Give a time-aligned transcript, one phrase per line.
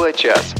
[0.00, 0.59] Тифло-час.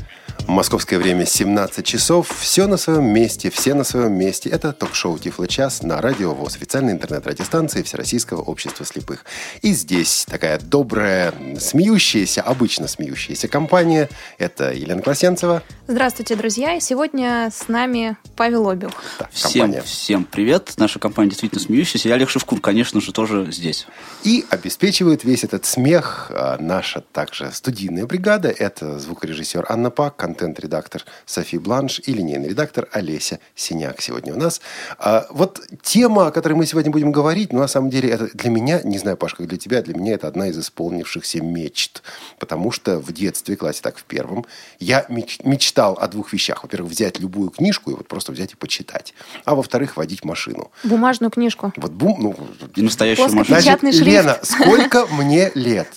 [0.50, 2.28] Московское время 17 часов.
[2.40, 4.50] Все на своем месте, все на своем месте.
[4.50, 9.24] Это ток-шоу Тифло час на Радио ВОЗ, официальной интернет-радиостанции Всероссийского общества слепых.
[9.62, 14.08] И здесь такая добрая, смеющаяся, обычно смеющаяся компания.
[14.38, 15.62] Это Елена Класенцева.
[15.86, 16.74] Здравствуйте, друзья.
[16.74, 18.74] И сегодня с нами Павел.
[18.74, 18.90] Да,
[19.30, 20.74] всем, всем привет.
[20.78, 22.08] Наша компания действительно смеющаяся.
[22.08, 23.86] Я Олег Шевкун, конечно же, тоже здесь.
[24.24, 28.48] И обеспечивает весь этот смех а, наша также студийная бригада.
[28.48, 34.60] Это звукорежиссер Анна Пак, контент-редактор Софи Бланш и линейный редактор Олеся Синяк сегодня у нас.
[34.98, 38.50] А, вот тема, о которой мы сегодня будем говорить, ну, на самом деле, это для
[38.50, 42.02] меня, не знаю, Паш, как для тебя, для меня это одна из исполнившихся мечт.
[42.38, 44.46] Потому что в детстве, классе так в первом,
[44.78, 46.62] я меч- мечтал о двух вещах.
[46.62, 49.12] Во-первых, взять любую книжку и вот просто взять и почитать.
[49.44, 50.70] А во-вторых, водить машину.
[50.84, 51.72] Бумажную книжку.
[51.76, 52.36] Вот бум, ну,
[52.76, 53.60] И настоящую машину.
[53.60, 54.00] Значит, шрифт.
[54.00, 55.88] Лена, сколько мне лет?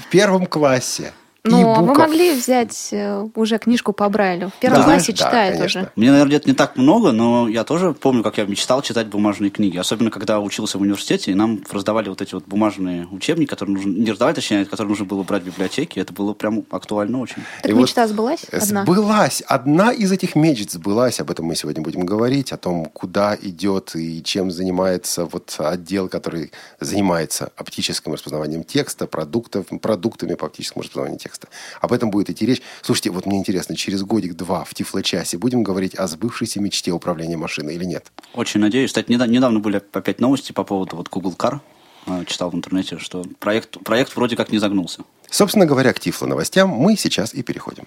[0.00, 1.12] В первом классе.
[1.50, 1.98] Но вы И-буков.
[1.98, 4.50] могли взять э, уже книжку по Брайлю.
[4.50, 5.80] В первом Да, классе да, читают конечно.
[5.82, 5.90] уже.
[5.96, 9.50] Мне, наверное, лет не так много, но я тоже помню, как я мечтал читать бумажные
[9.50, 9.76] книги.
[9.76, 13.90] Особенно, когда учился в университете, и нам раздавали вот эти вот бумажные учебники, которые нужно...
[13.90, 16.00] Не раздавали, точнее, которые нужно было брать в библиотеке.
[16.00, 17.42] Это было прям актуально очень.
[17.62, 18.44] Так И вот мечта сбылась?
[18.52, 18.82] Одна.
[18.84, 19.42] Сбылась.
[19.46, 21.20] Одна из этих мечт сбылась.
[21.20, 22.52] Об этом мы сегодня будем говорить.
[22.52, 29.66] О том, куда идет и чем занимается вот отдел, который занимается оптическим распознаванием текста, продуктов,
[29.82, 31.35] продуктами по оптическому распознаванию текста.
[31.80, 32.62] Об этом будет идти речь.
[32.82, 37.74] Слушайте, вот мне интересно, через годик-два в Тифло-часе будем говорить о сбывшейся мечте управления машиной
[37.74, 38.10] или нет?
[38.34, 38.90] Очень надеюсь.
[38.90, 41.60] Кстати, неда- недавно были опять новости по поводу вот Google Car.
[42.06, 45.02] А, Читал в интернете, что проект, проект вроде как не загнулся.
[45.28, 47.86] Собственно говоря, к Тифло новостям мы сейчас и переходим.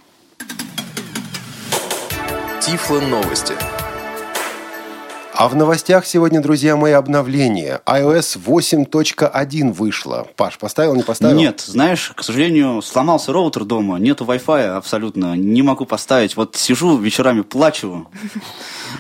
[2.62, 3.54] Тифло новости.
[5.40, 7.80] А в новостях сегодня, друзья мои, обновление.
[7.86, 10.28] iOS 8.1 вышло.
[10.36, 11.38] Паш, поставил, не поставил?
[11.38, 16.36] Нет, знаешь, к сожалению, сломался роутер дома, нету Wi-Fi абсолютно, не могу поставить.
[16.36, 18.10] Вот сижу вечерами, плачу.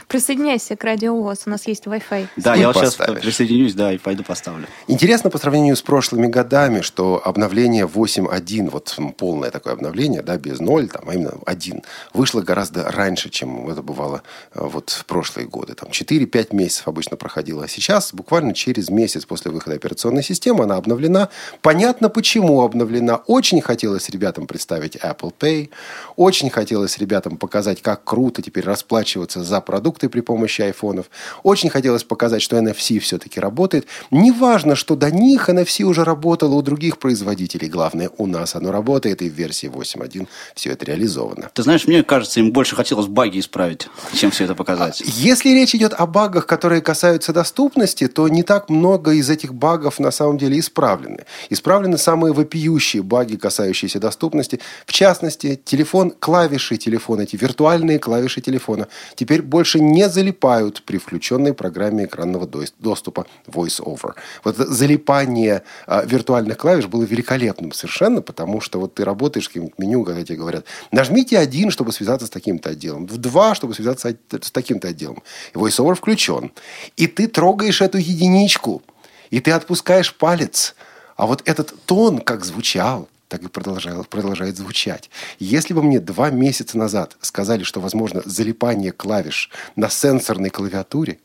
[0.08, 1.42] Присоединяйся к Радио ВОЗ.
[1.46, 2.28] У нас есть Wi-Fi.
[2.38, 4.66] Да, я вот сейчас присоединюсь, да, и пойду поставлю.
[4.88, 10.62] Интересно по сравнению с прошлыми годами, что обновление 8.1, вот полное такое обновление, да, без
[10.62, 14.22] 0, там, а именно 1, вышло гораздо раньше, чем это бывало
[14.54, 15.74] э, вот в прошлые годы.
[15.74, 15.92] Там
[16.30, 17.64] 4-5 месяцев обычно проходило.
[17.64, 21.30] А сейчас, буквально через месяц после выхода операционной системы, она обновлена.
[21.62, 23.18] Понятно, почему обновлена.
[23.28, 25.70] Очень хотелось ребятам представить Apple Pay.
[26.16, 31.10] Очень хотелось ребятам показать, как круто теперь расплачиваться за продукты при помощи айфонов.
[31.44, 33.88] Очень хотелось показать, что NFC все-таки работает.
[34.12, 37.70] Неважно, что до них NFC уже работало у других производителей.
[37.70, 41.50] Главное, у нас оно работает, и в версии 8.1 все это реализовано.
[41.54, 45.02] Ты знаешь, мне кажется, им больше хотелось баги исправить, чем все это показать.
[45.06, 50.00] Если речь идет о багах, которые касаются доступности, то не так много из этих багов
[50.00, 51.24] на самом деле исправлены.
[51.50, 54.60] Исправлены самые вопиющие баги, касающиеся доступности.
[54.86, 61.54] В частности, телефон, клавиши телефона, эти виртуальные клавиши телефона, теперь больше не залипают при включенной
[61.54, 64.14] программе экранного дос- доступа VoiceOver.
[64.44, 69.74] Вот залипание а, виртуальных клавиш было великолепным совершенно, потому что вот ты работаешь с каким-то
[69.78, 74.14] меню, когда тебе говорят, нажмите один, чтобы связаться с таким-то отделом, в два, чтобы связаться
[74.42, 75.24] с таким-то отделом.
[75.54, 76.52] И VoiceOver включен.
[76.98, 78.82] И ты трогаешь эту единичку,
[79.30, 80.76] и ты отпускаешь палец.
[81.16, 85.12] А вот этот тон, как звучал, так и продолжает, продолжает звучать.
[85.38, 91.20] Если бы мне два месяца назад сказали, что возможно залипание клавиш на сенсорной клавиатуре,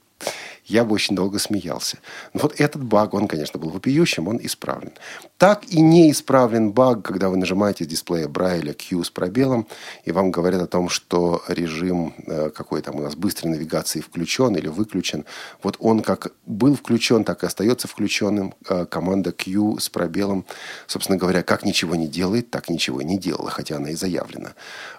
[0.67, 1.99] я бы очень долго смеялся.
[2.33, 4.93] Но вот этот баг, он, конечно, был вопиющим, он исправлен.
[5.39, 9.67] Так и не исправлен баг, когда вы нажимаете с дисплея Брайля Q с пробелом,
[10.05, 14.57] и вам говорят о том, что режим э, какой там у нас быстрой навигации включен
[14.57, 15.25] или выключен.
[15.63, 18.55] Вот он как был включен, так и остается включенным.
[18.69, 20.45] Э, команда Q с пробелом,
[20.87, 24.55] собственно говоря, как ничего не делает, так ничего не делала, хотя она и заявлена.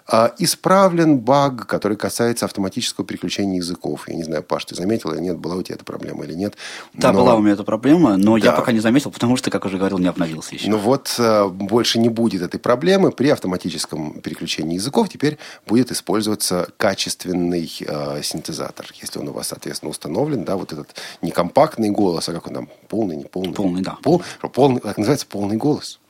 [0.06, 4.08] А, исправлен баг, который касается автоматического переключения языков.
[4.08, 6.56] Я не знаю, Паш, ты заметил или нет, была у тебя эта проблема или нет.
[6.94, 8.52] Да, Но- была у меня эта проблема, но я Да.
[8.52, 10.68] пока не заметил, потому что, как уже говорил, не обновился еще.
[10.70, 13.12] Ну вот э, больше не будет этой проблемы.
[13.12, 18.86] При автоматическом переключении языков теперь будет использоваться качественный э, синтезатор.
[19.00, 22.54] Если он у вас, соответственно, установлен, да, вот этот не компактный голос, а как он
[22.54, 23.54] там, полный, не полный?
[23.54, 23.96] Полный, да.
[24.02, 24.22] Пол,
[24.52, 26.00] полный, так называется полный голос.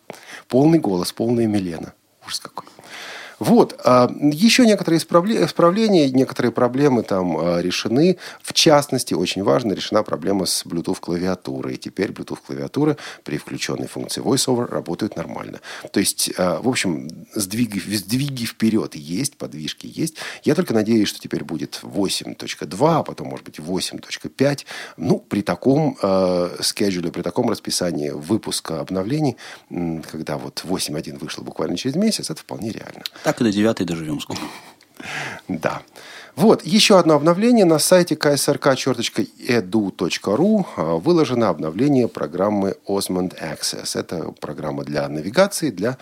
[0.49, 1.93] Полный голос, полная Милена.
[2.27, 2.67] Ужас какой.
[3.39, 3.79] Вот.
[3.85, 8.17] а, Еще некоторые исправле- исправления, некоторые проблемы там а, решены.
[8.43, 11.75] В частности, очень важно, решена проблема с Bluetooth клавиатурой.
[11.75, 15.61] И теперь Bluetooth клавиатуры при включенной функции VoiceOver работают нормально.
[15.93, 20.17] То есть, а, в общем, сдвиги, сдвиги вперед есть, подвижки есть.
[20.43, 24.65] Я только надеюсь, что теперь будет 8.2, а потом, может быть, 8.5.
[24.97, 29.37] Ну, при таком э, скеджуле, при таком расписании выпуска обновлений,
[30.11, 33.03] когда вот 8.1 вышло буквально через месяц, это вполне реально.
[33.27, 34.39] Так и до 9 доживем скоро.
[35.49, 35.83] Да.
[36.37, 37.65] Вот, еще одно обновление.
[37.65, 38.67] На сайте ksrk.edu.ru
[40.77, 43.99] а, выложено обновление программы Osmond Access.
[43.99, 45.97] Это программа для навигации, для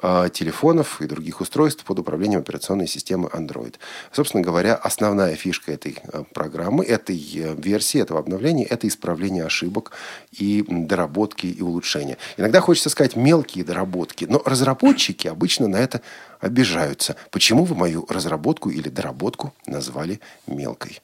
[0.00, 3.74] э, телефонов и других устройств под управлением операционной системы Android.
[4.12, 9.90] Собственно говоря, основная фишка этой э, программы, этой э, версии, этого обновления, это исправление ошибок
[10.30, 12.16] и доработки и улучшения.
[12.36, 16.00] Иногда хочется сказать мелкие доработки, но разработчики обычно на это
[16.40, 17.16] обижаются.
[17.30, 21.00] Почему вы мою разработку или доработку назвали мелкой?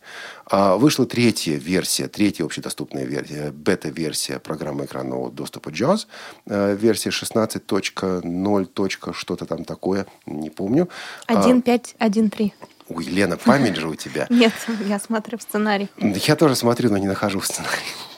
[0.51, 6.07] А, вышла третья версия, третья общедоступная версия, бета-версия программы экранного доступа JAWS,
[6.47, 9.13] а, версия 16.0.
[9.13, 10.89] что-то там такое, не помню.
[11.29, 12.53] 1.5.1.3.
[12.61, 14.27] А, ой, Лена, память же у тебя.
[14.31, 14.53] Нет,
[14.87, 15.89] я смотрю в сценарий.
[15.99, 18.16] Я тоже смотрю, но не нахожу в сценарии.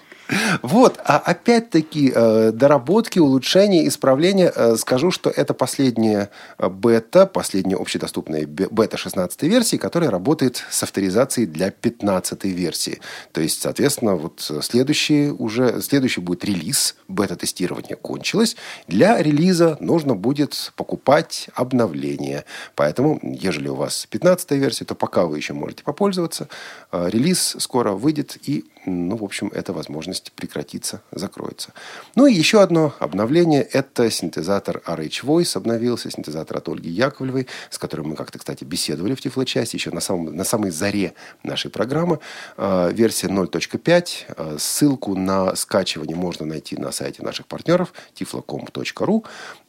[0.62, 4.52] Вот, а опять-таки э, доработки, улучшения, исправления.
[4.54, 10.82] Э, скажу, что это последняя э, бета, последняя общедоступная бета 16 версии, которая работает с
[10.82, 13.00] авторизацией для 15 версии.
[13.32, 18.56] То есть, соответственно, вот следующий уже, следующий будет релиз, бета-тестирование кончилось.
[18.86, 22.44] Для релиза нужно будет покупать обновление.
[22.74, 26.48] Поэтому, ежели у вас 15 версия, то пока вы еще можете попользоваться.
[26.92, 31.72] Релиз скоро выйдет и ну, в общем, эта возможность прекратится, закроется.
[32.14, 37.78] Ну и еще одно обновление– это синтезатор RH Voice обновился, синтезатор от Ольги Яковлевой, с
[37.78, 42.20] которым мы как-то, кстати, беседовали в Тифло-части еще на, самом, на самой заре нашей программы.
[42.56, 44.08] Э, версия 0.5.
[44.36, 49.24] Э, ссылку на скачивание можно найти на сайте наших партнеров tiflocom.ru.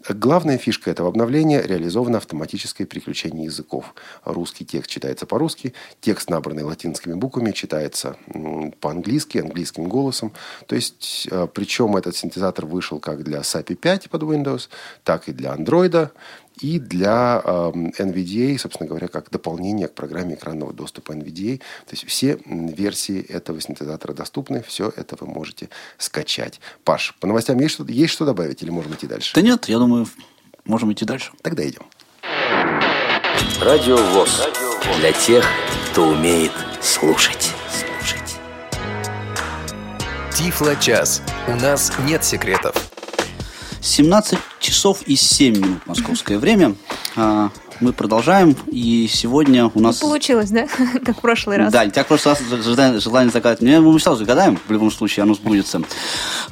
[0.07, 3.93] Главная фишка этого обновления– реализовано автоматическое переключение языков.
[4.23, 8.15] Русский текст читается по-русски, текст, набранный латинскими буквами, читается
[8.79, 10.31] по-английски, английским голосом.
[10.67, 14.69] То есть, э, причем этот синтезатор вышел как для SAPI 5 под Windows,
[15.03, 16.11] так и для Android
[16.61, 21.57] и для э, NVDA, собственно говоря, как дополнение к программе экранного доступа NVDA.
[21.57, 26.59] То есть все версии этого синтезатора доступны, все это вы можете скачать.
[26.83, 29.33] Паш, по новостям есть что, есть что добавить или можем идти дальше?
[29.33, 30.07] Да нет, я думаю,
[30.65, 31.31] можем идти дальше.
[31.41, 31.83] Тогда идем.
[33.61, 34.47] Радио ВОЗ.
[34.99, 35.45] Для тех,
[35.91, 36.51] кто умеет
[36.81, 37.51] слушать.
[37.69, 38.37] слушать.
[40.33, 41.21] Тифло-час.
[41.47, 42.88] У нас нет секретов.
[43.89, 46.75] 17 часов и 7 минут московское время.
[47.15, 47.49] А,
[47.79, 50.01] мы продолжаем, и сегодня у нас...
[50.01, 50.67] Не получилось, да?
[51.03, 51.71] как в прошлый раз.
[51.71, 53.61] Да, так в прошлый раз желание, загадать.
[53.61, 55.81] Не, мы сразу загадаем, в любом случае, оно сбудется.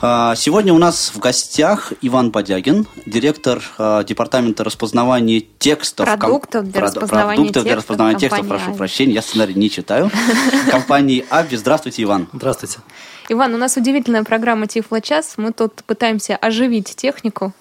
[0.02, 6.06] А, сегодня у нас в гостях Иван Подягин, директор а, департамента распознавания текстов.
[6.06, 7.64] Продуктов для распознавания продуктов текстов.
[7.64, 10.10] для распознавания текстов, прошу прощения, я сценарий не читаю.
[10.72, 11.56] Компании Аби.
[11.56, 12.28] Здравствуйте, Иван.
[12.34, 12.80] Здравствуйте.
[13.30, 15.34] Иван, у нас удивительная программа Тифло час.
[15.36, 17.52] Мы тут пытаемся оживить технику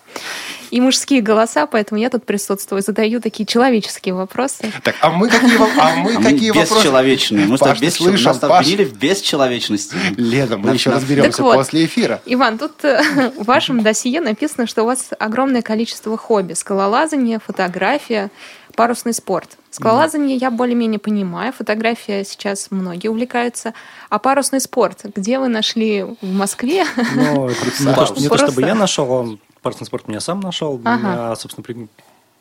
[0.70, 4.72] и мужские голоса, поэтому я тут присутствую, задаю такие человеческие вопросы.
[4.84, 6.82] Так, а мы какие, а мы а какие мы вопросы?
[6.84, 7.46] Бесчеловечные.
[7.46, 8.60] Мы Паш, без, слышал, нас Паш?
[8.60, 9.96] обвинили в бесчеловечности.
[10.16, 11.56] Лена, мы Нас- еще нас- разберемся Так вот.
[11.56, 12.22] после эфира.
[12.26, 16.52] Иван, тут э, в вашем досье написано, что у вас огромное количество хобби.
[16.54, 18.30] Скалолазание, фотография,
[18.76, 19.58] парусный спорт.
[19.76, 23.74] Скалолазание я более-менее понимаю, фотография сейчас многие увлекаются.
[24.08, 26.84] А парусный спорт, где вы нашли в Москве?
[27.14, 30.80] Ну, не, то, что- не то, чтобы я нашел, он парусный спорт меня сам нашел.
[30.84, 30.98] Ага.
[30.98, 31.88] Меня, собственно, при-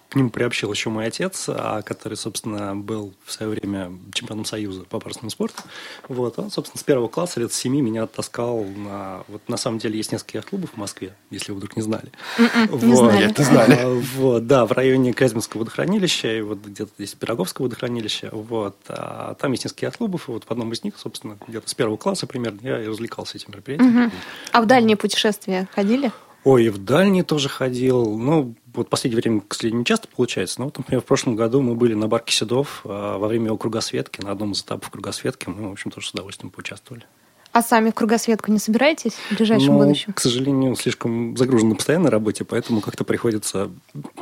[0.09, 4.83] к нему приобщил еще мой отец, а, который, собственно, был в свое время чемпионом Союза
[4.83, 5.63] по парусному спорту.
[6.07, 9.23] Вот, он, собственно, с первого класса, лет с семи, меня таскал на...
[9.27, 12.11] Вот, на самом деле, есть несколько клубов в Москве, если вы вдруг не знали.
[12.37, 13.17] М-м, не знали.
[13.17, 13.77] Нет, не знали.
[13.81, 18.29] А, Вот, да, в районе Казьминского водохранилища, и вот где-то здесь Пироговского водохранилища.
[18.31, 21.73] Вот, а там есть несколько клубов, и вот в одном из них, собственно, где-то с
[21.73, 24.11] первого класса примерно я и развлекался этим мероприятием.
[24.51, 26.11] А в дальние путешествия ходили?
[26.43, 28.17] Ой, и в дальние тоже ходил.
[28.17, 30.59] Ну, вот в последнее время, к сожалению, не часто получается.
[30.59, 33.57] Но вот, например, в прошлом году мы были на барке Седов а, во время его
[33.57, 35.49] кругосветки, на одном из этапов кругосветки.
[35.49, 37.05] Мы, в общем, тоже с удовольствием поучаствовали.
[37.55, 40.11] А сами в кругосветку не собираетесь в ближайшем Но, будущем?
[40.11, 43.71] к сожалению, слишком загружен на постоянной работе, поэтому как-то приходится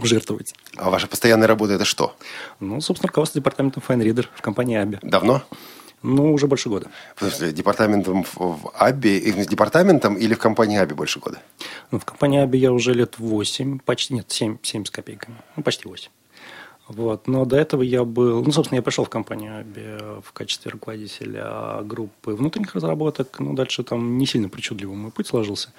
[0.03, 0.53] жертвовать.
[0.77, 2.15] А ваша постоянная работа это что?
[2.59, 4.99] Ну, собственно, руководство департаментом FineReader в компании Аби.
[5.01, 5.41] Давно?
[6.03, 6.87] Ну, уже больше года.
[7.17, 11.39] Смысле, департаментом в, Аби, с департаментом или в компании Аби больше года?
[11.91, 15.37] Ну, в компании Аби я уже лет 8, почти, нет, 7, 7 с копейками.
[15.55, 16.09] Ну, почти 8.
[16.89, 17.27] Вот.
[17.27, 18.43] Но до этого я был...
[18.43, 23.39] Ну, собственно, я пришел в компанию Аби в качестве руководителя группы внутренних разработок.
[23.39, 25.69] Ну, дальше там не сильно причудливый мой путь сложился.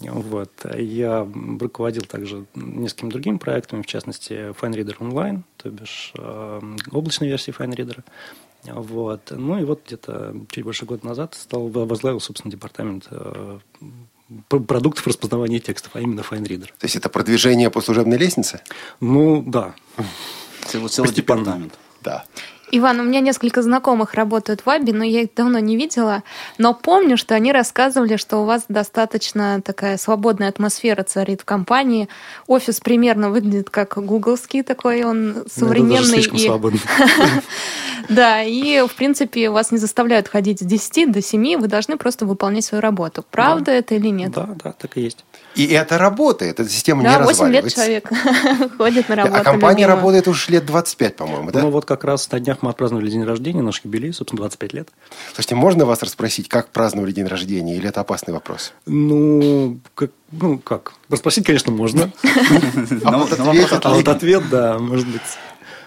[0.00, 0.50] Вот.
[0.76, 1.26] Я
[1.60, 8.02] руководил также несколькими другими проектами, в частности, FineReader Online, то бишь э, облачной версии FineReader.
[8.66, 9.30] Вот.
[9.30, 13.58] Ну и вот где-то чуть больше года назад стал, возглавил, собственно, департамент э,
[14.48, 16.66] продуктов распознавания текстов, а именно FineReader.
[16.78, 18.62] То есть это продвижение по служебной лестнице?
[19.00, 19.74] Ну, да.
[20.66, 21.78] Целый, целый департамент.
[22.02, 22.24] Да.
[22.76, 26.24] Иван, у меня несколько знакомых работают в Вабе, но я их давно не видела.
[26.58, 32.08] Но помню, что они рассказывали, что у вас достаточно такая свободная атмосфера царит в компании.
[32.48, 36.22] Офис примерно выглядит как гугловский такой, он Ну, это даже современный.
[36.22, 36.78] слишком и...
[38.08, 42.26] Да, и, в принципе, вас не заставляют ходить с 10 до 7, вы должны просто
[42.26, 43.24] выполнять свою работу.
[43.30, 44.32] Правда это или нет?
[44.32, 45.24] Да, да, так и есть.
[45.54, 47.76] И это работает, эта система не Да, 8 лет разваливается.
[47.76, 49.36] человек ходит на работу.
[49.40, 51.60] А компания работает уже лет 25, по-моему, да?
[51.62, 54.88] Ну вот как раз на днях мы отпраздновали день рождения, наш юбилей, собственно, 25 лет.
[55.34, 58.72] Слушайте, можно вас расспросить, как праздновали день рождения, или это опасный вопрос?
[58.86, 60.94] Ну, как, ну как?
[61.08, 62.10] Расспросить, конечно, можно.
[63.04, 63.18] А Но-
[63.94, 65.22] вот ответ, да, может быть.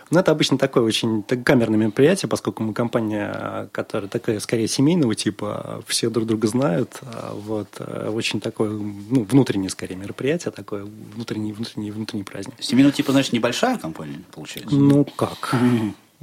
[0.10, 5.16] Но это обычно такое очень так, камерное мероприятие, поскольку мы компания, которая такая скорее семейного
[5.16, 7.00] типа, все друг друга знают.
[7.04, 12.56] а Вот, э, очень такое, ну, внутреннее скорее мероприятие, такое внутренний, внутренний, внутренний праздник.
[12.60, 14.76] Семейного типа, значит, небольшая компания, получается?
[14.76, 15.54] Ну как?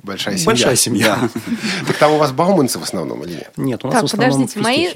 [0.02, 0.46] Большая семья.
[0.46, 1.30] Большая семья.
[1.86, 3.52] Так там у вас бауманцы в основном или нет?
[3.56, 4.92] Нет, у нас Так, в основном подождите, мои-.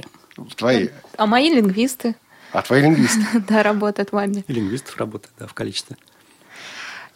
[0.57, 0.89] Твои.
[1.17, 2.15] А мои лингвисты,
[2.53, 3.25] А твои лингвисты?
[3.49, 4.45] да, работают в Вабе.
[4.47, 5.97] И лингвистов работает, да, в количестве.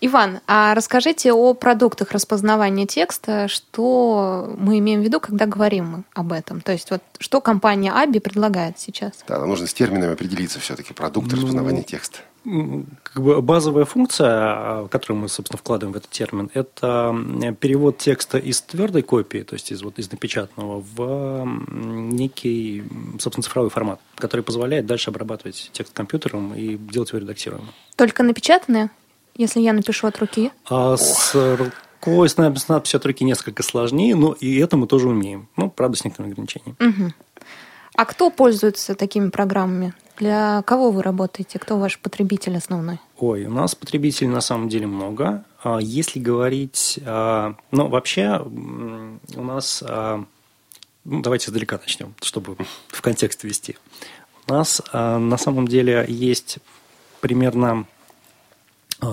[0.05, 6.05] Иван, а расскажите о продуктах распознавания текста, что мы имеем в виду, когда говорим мы
[6.13, 6.61] об этом.
[6.61, 9.13] То есть вот что компания Аби предлагает сейчас?
[9.29, 10.93] Да, нам нужно с терминами определиться все-таки.
[10.93, 12.19] Продукт Ну, распознавания текста.
[12.45, 17.15] Как бы базовая функция, а, которую мы, собственно, вкладываем в этот термин, это
[17.61, 22.83] перевод текста из твердой копии, то есть из, вот, из напечатанного, в некий,
[23.21, 27.69] собственно, цифровой формат, который позволяет дальше обрабатывать текст компьютером и делать его редактируемым.
[27.97, 28.91] Только напечатанные,
[29.37, 30.51] если я напишу от руки?
[30.69, 35.49] А с рукой, с надписью от руки несколько сложнее, но и это мы тоже умеем.
[35.57, 36.77] Ну, правда, с некоторыми ограничениями.
[36.81, 37.15] Мгм.
[37.95, 39.95] А кто пользуется такими программами?
[40.19, 41.59] Для кого вы работаете?
[41.59, 42.99] Кто ваш потребитель основной?
[43.19, 45.45] Ой, у нас потребителей на самом деле много.
[45.63, 50.25] А Если говорить, а, ну, вообще у нас, а,
[51.05, 52.57] ну, давайте издалека начнем, чтобы
[52.89, 53.77] в контекст ввести.
[54.49, 56.59] У нас на самом деле есть
[57.21, 57.87] примерно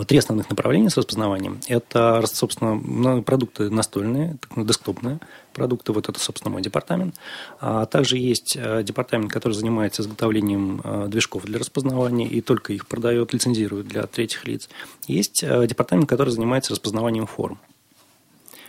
[0.07, 1.61] три основных направления с распознаванием.
[1.67, 5.19] Это, собственно, ну, продукты настольные, ну, десктопные
[5.53, 5.91] продукты.
[5.91, 7.15] Вот это, собственно, мой департамент.
[7.59, 12.87] А также есть э, департамент, который занимается изготовлением э, движков для распознавания и только их
[12.87, 14.69] продает, лицензирует для третьих лиц.
[15.07, 17.59] Есть э, департамент, который занимается распознаванием форм.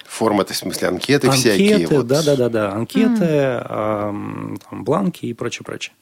[0.07, 1.77] Форма, это в смысле анкеты, всякие.
[1.77, 2.07] Анкеты, вот.
[2.09, 5.95] да, да, да, да, анкеты, ам, там, бланки и прочее, прочее.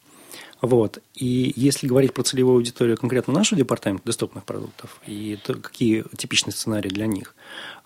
[0.60, 0.98] Вот.
[1.14, 6.52] И если говорить про целевую аудиторию конкретно нашего департамента десктопных продуктов и то, какие типичные
[6.52, 7.34] сценарии для них,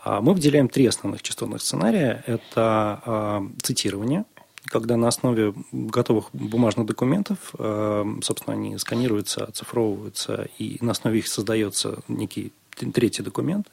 [0.05, 2.25] мы выделяем три основных частотных сценария.
[2.27, 4.25] Это а, цитирование,
[4.67, 11.29] когда на основе готовых бумажных документов, а, собственно, они сканируются, оцифровываются, и на основе их
[11.29, 13.69] создается некий третий документ.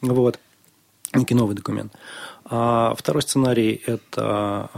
[0.00, 0.38] Вот
[1.14, 1.92] некий новый документ.
[2.44, 4.68] А второй сценарий– это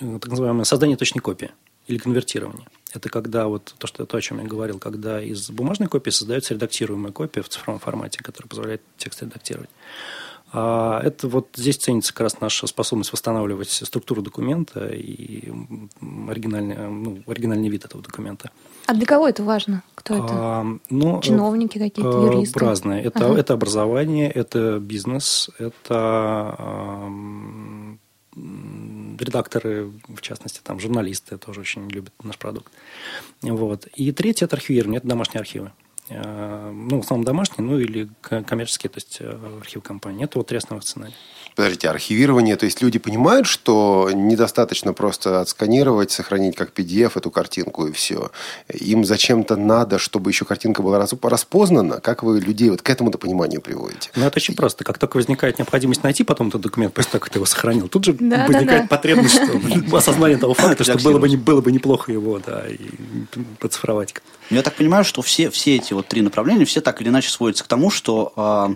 [0.00, 1.50] так называемое создание точной копии
[1.86, 2.66] или конвертирование.
[2.94, 6.54] Это когда вот то, что, то, о чем я говорил, когда из бумажной копии создается
[6.54, 9.68] редактируемая копия в цифровом формате, которая позволяет текст редактировать.
[10.56, 15.50] А это вот здесь ценится как раз наша способность восстанавливать структуру документа и
[16.28, 18.52] оригинальный, э, ну, оригинальный вид этого документа.
[18.86, 19.82] А для кого это важно?
[19.96, 20.26] Кто это?
[20.30, 22.60] А, ну, Чиновники какие-то, Э, юристы?
[22.60, 23.02] Разные.
[23.02, 23.40] Это, Ага.
[23.40, 26.54] это образование, это бизнес, это
[29.18, 32.72] редакторы, в частности, там, журналисты тоже очень любят наш продукт.
[33.42, 33.86] Вот.
[33.94, 35.72] И третье– это архивирование, это домашние архивы.
[36.08, 40.24] Э, Ну, в основном домашние, ну или коммерческие, то есть э, архив компании.
[40.24, 41.14] Это вот три основных сценария.
[41.54, 47.86] Подождите, архивирование, то есть люди понимают, что недостаточно просто отсканировать, сохранить как PDF эту картинку
[47.86, 48.32] и все.
[48.68, 52.00] Им зачем-то надо, чтобы еще картинка была распознана.
[52.00, 54.10] Как вы людей вот к этому-то пониманию приводите?
[54.16, 54.82] Ну, это очень просто.
[54.82, 58.04] Как только возникает необходимость найти потом этот документ, после того, как ты его сохранил, тут
[58.04, 58.86] же Да, возникает да, да.
[58.88, 62.78] потребность, что осознание того факта, что было бы, было бы неплохо его, да, и
[63.60, 64.14] поцифровать.
[64.50, 67.30] Ну, Я так понимаю, что все, все эти вот три направления, все так или иначе
[67.30, 68.74] сводятся к тому, что а,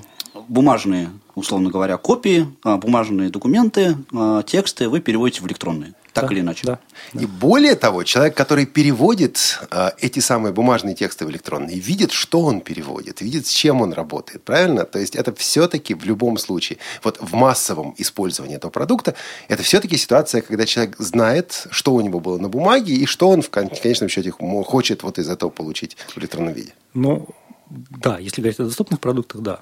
[0.48, 5.94] бумажные, условно говоря, копии, а, бумажные документы, а, тексты вы переводите в электронные.
[6.12, 6.66] Так Да, или иначе.
[6.66, 6.78] Да.
[7.14, 12.40] И более того, человек, который переводит э, эти самые бумажные тексты в электронные, видит, что
[12.40, 14.84] он переводит, видит, с чем он работает, правильно?
[14.84, 19.14] То есть это все-таки в любом случае, вот в массовом использовании этого продукта,
[19.48, 23.42] это все-таки ситуация, когда человек знает, что у него было на бумаге и что он
[23.42, 26.72] в кон- конечном счете хочет вот из этого получить в электронном виде.
[26.94, 27.28] Ну,
[27.70, 29.60] да, если говорить о доступных продуктах, да.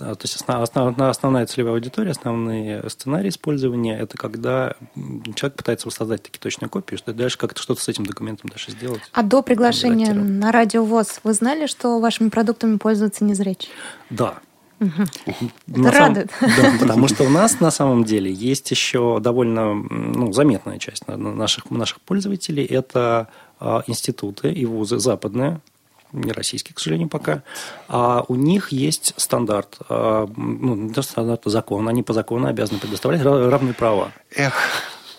[0.00, 4.74] А, То есть основ- основ- основная целевая аудитория, основные сценарии использования– это когда
[5.34, 9.02] человек пытается воссоздать такие точные копии, что дальше как-то что-то с этим документом дальше сделать.
[9.12, 13.70] А до приглашения на радио ВОЗ вы знали, что вашими продуктами пользуются незрячие?
[14.10, 14.34] Да,
[14.80, 16.30] Это радует.
[16.40, 21.70] Да, потому что у нас на самом деле есть еще довольно ну, заметная часть наших,
[21.70, 22.64] наших пользователей.
[22.64, 23.28] Это
[23.60, 25.60] а, институты и вузы западные,
[26.14, 27.42] не российские, к сожалению, пока.
[27.88, 31.88] А у них есть стандарт, а, ну, не стандарт, а закон.
[31.88, 34.12] Они по закону обязаны предоставлять равные права.
[34.34, 34.54] Эх,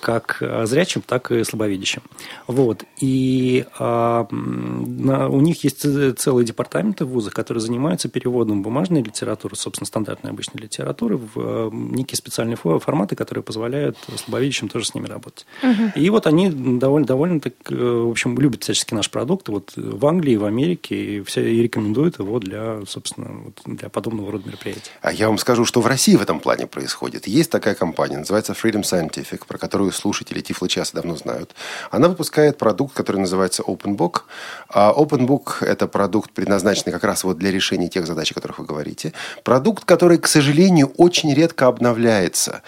[0.05, 2.03] как э, зрячим, так и слабовидящим.
[2.45, 2.83] Вот.
[3.01, 5.81] И а, на, у них есть
[6.19, 11.69] целые департаменты в вузах, которые занимаются переводом бумажной литературы, собственно, стандартной обычной литературы, в а,
[11.71, 15.47] некие специальные форматы, которые позволяют слабовидящим тоже с ними работать.
[15.63, 15.93] Угу.
[15.95, 19.49] И вот они довольно, довольно так, э, в общем, любят всячески наш продукт.
[19.49, 24.31] Вот в Англии, в Америке, и, все, и рекомендуют его для, собственно, вот, для подобного
[24.33, 24.91] рода мероприятий.
[25.01, 27.25] А я вам скажу, что в России в этом плане происходит.
[27.25, 31.55] Есть такая компания, называется Freedom Scientific, про которую слушатели Тифлочаса давно знают.
[31.91, 34.21] Она выпускает продукт, который называется OpenBook.
[34.69, 38.65] А OpenBook– это продукт, предназначенный как раз вот для решения тех задач, о которых вы
[38.65, 39.13] говорите.
[39.43, 42.61] Продукт, который, к сожалению, очень редко обновляется.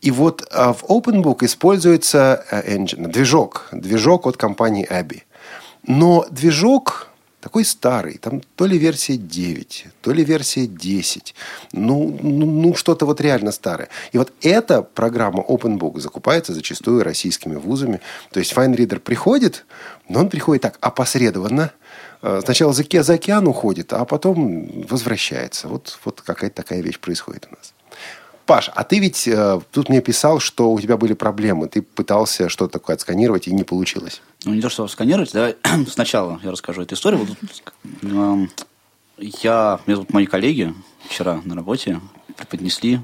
[0.00, 5.22] И вот а, в OpenBook используется э, engine, движок, движок от компании Abby.
[5.86, 7.08] Но движок
[7.44, 11.34] такой старый, там то ли версия 9, то ли версия 10,
[11.72, 13.90] ну, ну, ну что-то вот реально старое.
[14.12, 18.00] И вот эта программа OpenBook закупается зачастую российскими вузами.
[18.32, 19.66] То есть FineReader приходит,
[20.08, 21.70] но он приходит так опосредованно,
[22.22, 25.68] э, Сначала за, за океан уходит, а потом возвращается.
[25.68, 27.73] Вот, вот какая-то такая вещь происходит у нас.
[28.46, 31.66] Паш, а ты ведь э, тут мне писал, что у тебя были проблемы.
[31.68, 34.20] Ты пытался что-то такое отсканировать, и не получилось.
[34.44, 35.54] Ну, не то, что сканировать, да.
[35.88, 37.26] Сначала я расскажу эту историю.
[37.26, 37.72] Вот,
[38.02, 38.46] э,
[39.18, 40.74] я, мне тут мои коллеги
[41.08, 42.00] вчера на работе
[42.36, 43.00] преподнесли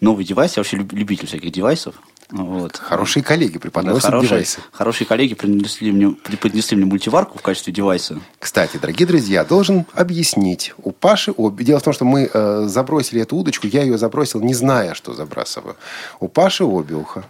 [0.00, 0.56] новый девайс.
[0.56, 1.96] Я вообще любитель всяких девайсов.
[2.30, 2.76] Вот.
[2.76, 4.60] Хорошие коллеги преподносят да, хорошие, девайсы.
[4.70, 8.20] Хорошие коллеги принесли мне, преподнесли мне мультиварку в качестве девайса.
[8.38, 10.74] Кстати, дорогие друзья, должен объяснить.
[10.78, 11.32] У Паши...
[11.36, 13.66] Дело в том, что мы э, забросили эту удочку.
[13.66, 15.76] Я ее забросил, не зная, что забрасываю.
[16.20, 17.24] У Паши обе уха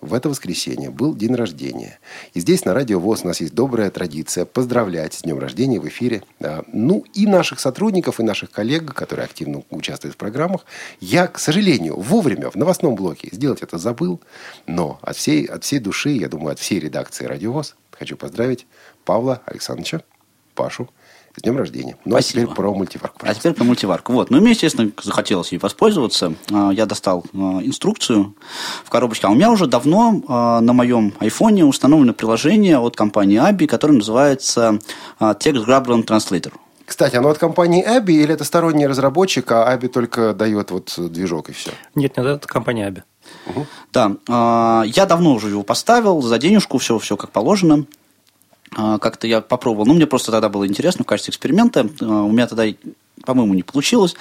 [0.00, 1.98] в это воскресенье был день рождения.
[2.34, 5.86] И здесь на Радио ВОЗ у нас есть добрая традиция поздравлять с днем рождения в
[5.88, 6.22] эфире.
[6.72, 10.64] Ну, и наших сотрудников, и наших коллег, которые активно участвуют в программах.
[11.00, 14.20] Я, к сожалению, вовремя в новостном блоке сделать это забыл.
[14.66, 18.66] Но от всей, от всей души, я думаю, от всей редакции Радио ВОЗ хочу поздравить
[19.04, 20.02] Павла Александровича,
[20.54, 20.88] Пашу,
[21.36, 21.96] с днем рождения.
[22.04, 22.40] Ну, Спасибо.
[22.40, 23.18] а теперь про мультиварку.
[23.22, 24.12] А теперь про мультиварку.
[24.12, 24.30] Вот.
[24.30, 26.34] Ну, мне, естественно, захотелось ей воспользоваться.
[26.50, 28.34] А, я достал а, инструкцию
[28.84, 29.26] в коробочке.
[29.26, 33.94] А у меня уже давно а, на моем айфоне установлено приложение от компании Abi, которое
[33.94, 34.78] называется
[35.20, 36.52] Text Grabber Translator.
[36.84, 41.48] Кстати, оно от компании Abby или это сторонний разработчик, а Abby только дает вот движок
[41.48, 41.70] и все?
[41.94, 43.02] Нет, нет, это компания Abby.
[43.46, 43.66] Угу.
[43.92, 47.86] Да, я давно уже его поставил за денежку, все, все как положено.
[48.76, 49.86] А, как-то я попробовал.
[49.86, 51.88] Ну, мне просто тогда было интересно в качестве эксперимента.
[52.00, 52.64] А, у меня тогда,
[53.24, 54.14] по-моему, не получилось.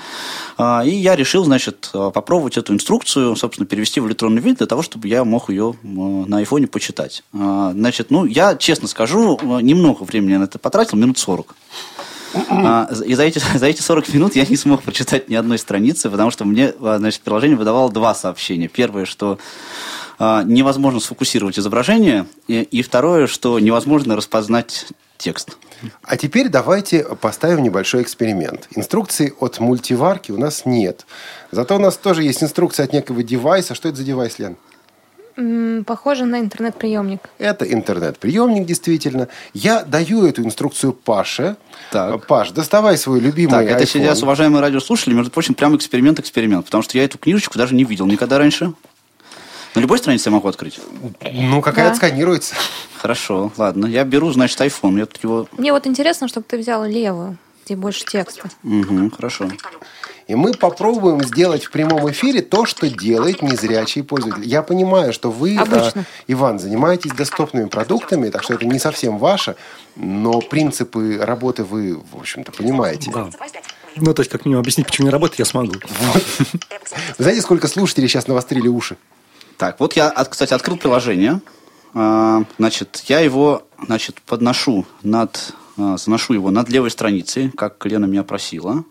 [0.58, 4.82] А, и я решил, значит, попробовать эту инструкцию, собственно, перевести в электронный вид для того,
[4.82, 7.24] чтобы я мог ее на айфоне почитать.
[7.32, 11.56] Значит, ну, я, честно скажу, немного времени на это потратил, минут 40.
[13.06, 16.30] И за эти, за эти 40 минут я не смог прочитать ни одной страницы, потому
[16.32, 18.68] что мне значит, приложение выдавало два сообщения.
[18.68, 19.40] Первое, что
[20.20, 25.58] невозможно сфокусировать изображение, и, и второе, что невозможно распознать текст.
[26.04, 28.68] А теперь давайте поставим небольшой эксперимент.
[28.76, 31.06] Инструкции от мультиварки у нас нет.
[31.52, 33.76] Зато у нас тоже есть инструкция от некого девайса.
[33.76, 34.58] Что это за девайс, Лен?
[35.86, 37.30] Похоже на интернет-приемник.
[37.38, 39.30] Это интернет-приемник, действительно.
[39.54, 41.56] Я даю эту инструкцию Паше.
[41.92, 42.28] Так.
[42.28, 43.88] Паш, доставай свой любимый Так, это iPhone.
[43.88, 46.66] сейчас, уважаемые радиослушатели, между прочим, прям эксперимент-эксперимент.
[46.66, 48.74] Потому что я эту книжечку даже не видел никогда раньше.
[49.76, 50.80] На любой странице я могу открыть?
[51.22, 51.92] Ну, какая да.
[51.92, 52.56] отсканируется.
[52.98, 53.86] Хорошо, ладно.
[53.86, 54.98] Я беру, значит, iPhone.
[54.98, 55.48] Я его...
[55.58, 58.50] Мне вот интересно, чтобы ты взял левую, где больше текста.
[58.64, 59.50] Угу, хорошо.
[60.28, 64.48] И мы попробуем сделать в прямом эфире то, что делает незрячий пользователь.
[64.48, 65.92] Я понимаю, что вы, э,
[66.28, 69.56] Иван, занимаетесь доступными продуктами, так что это не совсем ваше,
[69.96, 73.10] но принципы работы вы, в общем-то, понимаете.
[73.12, 73.32] Да.
[73.96, 75.74] Ну, то есть, как минимум, объяснить, почему не работает, я смогу.
[75.74, 76.24] Вот.
[77.18, 78.98] Вы знаете, сколько слушателей сейчас навострили уши?
[79.60, 81.42] Так, вот я, кстати, открыл приложение.
[81.94, 88.06] А, значит, я его, значит, подношу над, а, заношу его над левой страницей, как Лена
[88.06, 88.86] меня просила.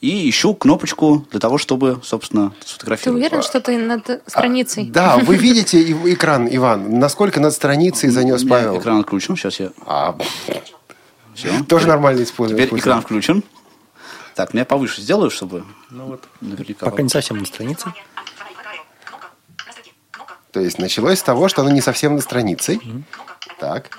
[0.00, 3.22] И ищу кнопочку для того, чтобы, собственно, сфотографировать.
[3.22, 4.88] Ты уверен, что ты над страницей?
[4.90, 7.00] А, да, вы видите экран, Иван.
[7.00, 8.78] Насколько над страницей занес Павел?
[8.78, 9.72] Экран отключен, сейчас я...
[9.84, 10.16] А,
[11.34, 11.64] Все.
[11.64, 12.64] Тоже нормально использую.
[12.64, 13.42] Теперь экран включен.
[14.36, 16.24] Так, я повыше сделаю, чтобы ну вот.
[16.40, 16.86] наверняка...
[16.86, 17.92] Пока не совсем на странице.
[20.54, 22.74] То есть началось с того, что оно не совсем на странице.
[22.74, 23.02] Mm-hmm.
[23.58, 23.90] Так.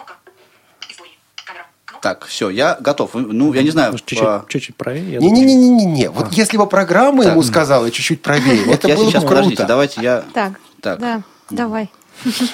[2.02, 3.14] Так, все, я готов.
[3.14, 3.92] Ну, я не знаю.
[3.92, 5.20] Может, чуть-чуть, а, чуть-чуть правее?
[5.20, 6.10] Не-не-не-не-не.
[6.12, 9.68] Вот если бы программа ему сказала чуть-чуть правее, это я было сейчас, бы подождите, круто.
[9.68, 10.22] давайте я...
[10.34, 11.00] Так, Так.
[11.00, 11.92] да, давай.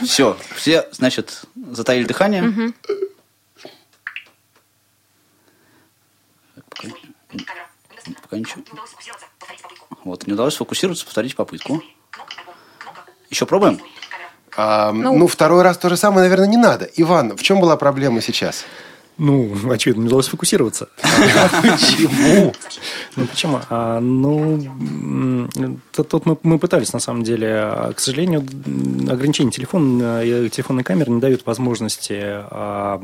[0.04, 2.74] Все, все, значит, затаили дыхание.
[6.56, 6.88] Так, пока,
[8.24, 8.64] пока ничего.
[10.04, 11.84] Вот, не удалось сфокусироваться, повторите попытку.
[13.30, 13.80] Еще пробуем?
[14.64, 16.88] А, ну, второй раз то же самое, наверное, не надо.
[16.96, 18.66] Иван, в чем была проблема сейчас?
[19.24, 20.90] Ну, очевидно, не удалось фокусироваться.
[21.62, 22.54] Почему?
[23.16, 23.60] Ну, почему?
[23.70, 25.48] А, ну,
[25.94, 27.92] тут, мы, пытались, на самом деле.
[27.96, 33.00] К сожалению, м, ограничения телефона и телефонной камеры не дают возможности а,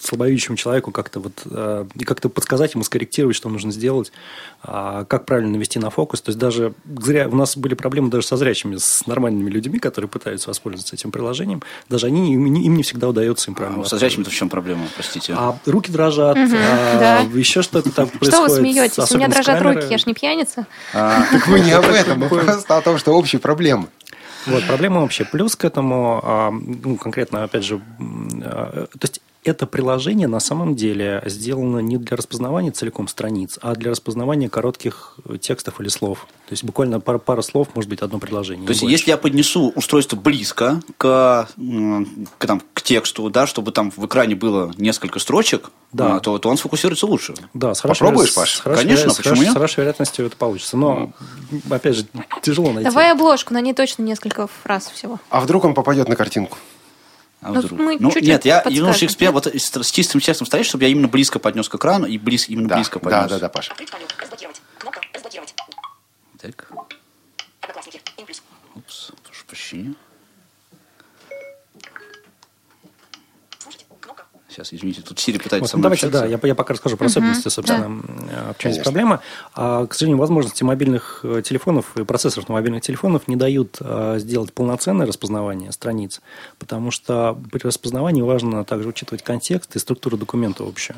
[0.00, 1.32] слабовидящему человеку как-то вот,
[1.94, 4.10] и как-то подсказать ему, скорректировать, что нужно сделать,
[4.62, 6.22] а, как правильно навести на фокус.
[6.22, 10.08] То есть даже зря, у нас были проблемы даже со зрячими, с нормальными людьми, которые
[10.08, 11.62] пытаются воспользоваться этим приложением.
[11.88, 15.34] Даже они, им, не- всегда удается им правильно А, Со зрячими-то в чем проблема, простите?
[15.36, 17.38] а руки дрожат, Мгм, а, да.
[17.38, 18.50] еще что-то там Что происходит.
[18.50, 19.12] вы смеетесь?
[19.12, 20.66] У меня дрожат руки, я ж не пьяница.
[20.94, 23.88] А, Так мы не об этом, мы просто о том, что общие проблемы.
[24.46, 25.24] Вот, проблема общая.
[25.24, 27.80] Плюс к этому, а, ну, конкретно, опять же,
[28.42, 33.74] а, то есть это приложение на самом деле сделано не для распознавания целиком страниц, а
[33.74, 36.26] для распознавания коротких текстов или слов.
[36.46, 38.66] То есть буквально пара, пара слов, может быть, одно предложение.
[38.66, 38.92] То есть, больше.
[38.92, 41.48] если я поднесу устройство близко к,
[42.38, 46.16] к, там, к тексту, да, чтобы там в экране было несколько строчек, Да.
[46.16, 47.34] а, то, то он сфокусируется лучше.
[47.52, 48.56] Да, с Попробуешь, Паш?
[48.56, 49.50] с хорошей Конечно, с почему нет?
[49.50, 50.76] С хорошей вероятностью это получится.
[50.76, 51.12] Но,
[51.68, 52.06] опять же,
[52.42, 52.88] тяжело найти.
[52.88, 55.18] Давай обложку, на ней точно несколько фраз всего.
[55.30, 56.58] А вдруг он попадет на картинку?
[57.42, 57.78] А Ну, вдруг?
[57.80, 59.44] мы Ну, чуть-чуть нет, я подскажем, немножко эксперт, нет?
[59.44, 62.48] вот с, с чистым текстом стоишь, чтобы я именно близко поднес к экрану и близ,
[62.48, 63.30] именно Да, близко да, поднес.
[63.30, 63.74] да, да, Паша.
[66.40, 66.68] Так.
[68.74, 69.94] Упс, прошу прощения.
[74.52, 76.28] Сейчас, извините, тут Сири пытается Вот, ну, давайте, общаться.
[76.28, 79.20] да, я, я пока расскажу про особенности, собственно, м, в чем здесь проблема.
[79.54, 84.18] А, к сожалению, возможности мобильных э, телефонов и процессоров на мобильных телефонах не дают а,
[84.18, 86.20] сделать полноценное распознавание страниц,
[86.58, 90.96] потому что при распознавании важно также учитывать контекст и структуру документа общую.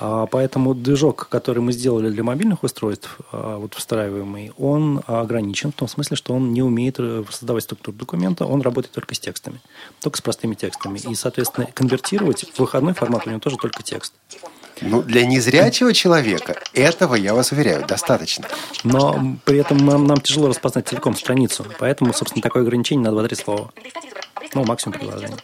[0.00, 5.74] А, Поэтому движок, который мы сделали для мобильных устройств, а, вот встраиваемый, он ограничен в
[5.74, 9.60] том смысле, что он не умеет э, создавать структуру документа, он работает только с текстами,
[10.00, 10.98] только с простыми текстами.
[10.98, 14.14] И, соответственно, конвертировать в выходной формат у него тоже только текст.
[14.80, 18.46] Ну, для незрячего человека этого, я вас уверяю, достаточно.
[18.84, 23.34] Но при этом нам, нам тяжело распознать целиком страницу, поэтому, собственно, такое ограничение на 2-3
[23.34, 23.72] слова.
[24.54, 25.36] Ну, максимум предложений.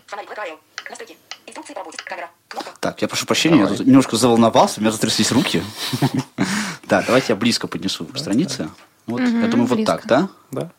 [2.85, 5.62] Так, я прошу прощения, я тут немножко заволновался, у меня затряслись руки.
[6.87, 8.68] Да, давайте я близко поднесу к странице.
[9.07, 10.29] Вот, я думаю, вот так, да?
[10.51, 10.70] Да?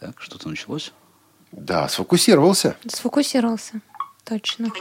[0.00, 0.92] Так, что-то началось.
[1.52, 2.74] Да, сфокусировался.
[2.88, 3.82] Сфокусировался.
[4.24, 4.72] Точно.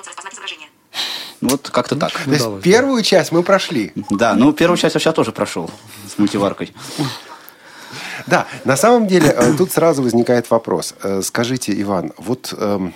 [1.41, 2.13] Ну, вот как-то так.
[2.13, 3.91] То есть первую часть мы прошли.
[4.09, 5.69] Да, ну, первую часть я сейчас тоже прошел
[6.07, 6.73] с мультиваркой.
[8.27, 10.95] Да, на самом деле э, тут сразу возникает вопрос.
[11.03, 12.93] Э, Скажите, Иван, вот эм,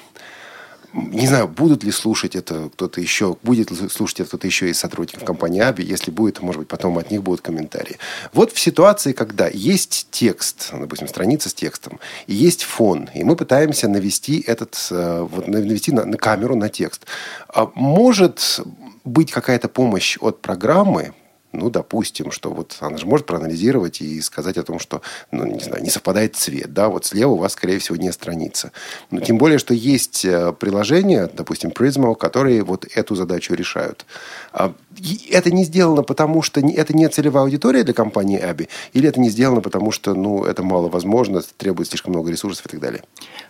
[0.94, 4.80] не знаю, будут ли слушать это кто-то еще, будет ли слушать это кто-то еще из
[4.80, 7.98] сотрудников компании Аби, если будет, может быть, потом от них будут комментарии.
[8.34, 13.36] Вот в ситуации, когда есть текст, допустим, страница с текстом, и есть фон, и мы
[13.36, 17.06] пытаемся навести этот, э, вот, навести на, на камеру на текст,
[17.48, 18.62] а может
[19.04, 21.14] быть какая-то помощь от программы,
[21.52, 25.60] ну, допустим, что вот она же может проанализировать и сказать о том, что, ну, не
[25.60, 28.72] знаю, не совпадает цвет, да, вот слева у вас, скорее всего, не страница.
[29.12, 34.06] Но тем более, что есть э, приложения, допустим, Prismo, которые вот эту задачу решают.
[34.54, 39.10] А, и это не сделано потому, что это не целевая аудитория для компании Аби, или
[39.10, 42.80] это не сделано потому, что, ну, это мало возможно, требует слишком много ресурсов и так
[42.80, 43.04] далее.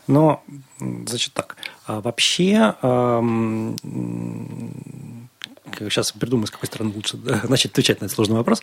[0.08, 0.42] Но,
[0.80, 5.29] значит так, а вообще, ам, м, как-
[5.78, 8.62] сейчас придумаю, с какой стороны лучше да, начать отвечать на этот сложный вопрос.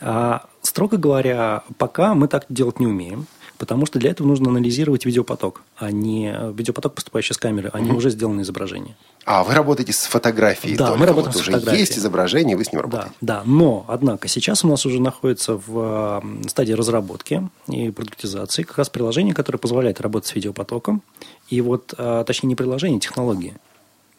[0.00, 3.26] А, строго говоря, пока мы так делать не умеем,
[3.58, 7.90] потому что для этого нужно анализировать видеопоток, а не видеопоток, поступающий с камеры, а не
[7.92, 8.96] уже сделанные изображения.
[9.24, 11.00] А вы работаете с фотографией Да, только.
[11.00, 11.80] мы работаем вот с фотографией.
[11.80, 13.14] есть изображение, вы с ним Да, работаете.
[13.20, 18.78] да, но, однако, сейчас у нас уже находится в э, стадии разработки и продуктизации как
[18.78, 21.02] раз приложение, которое позволяет работать с видеопотоком.
[21.48, 23.54] И вот, э, точнее, не приложение, а технологии.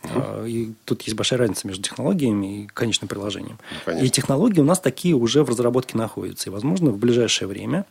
[0.03, 3.57] Э, И тут есть большая разница между технологиями и конечным приложением.
[3.85, 4.05] конечно.
[4.05, 6.49] и технологии у нас такие уже в разработке находятся.
[6.49, 7.85] И, возможно, в ближайшее время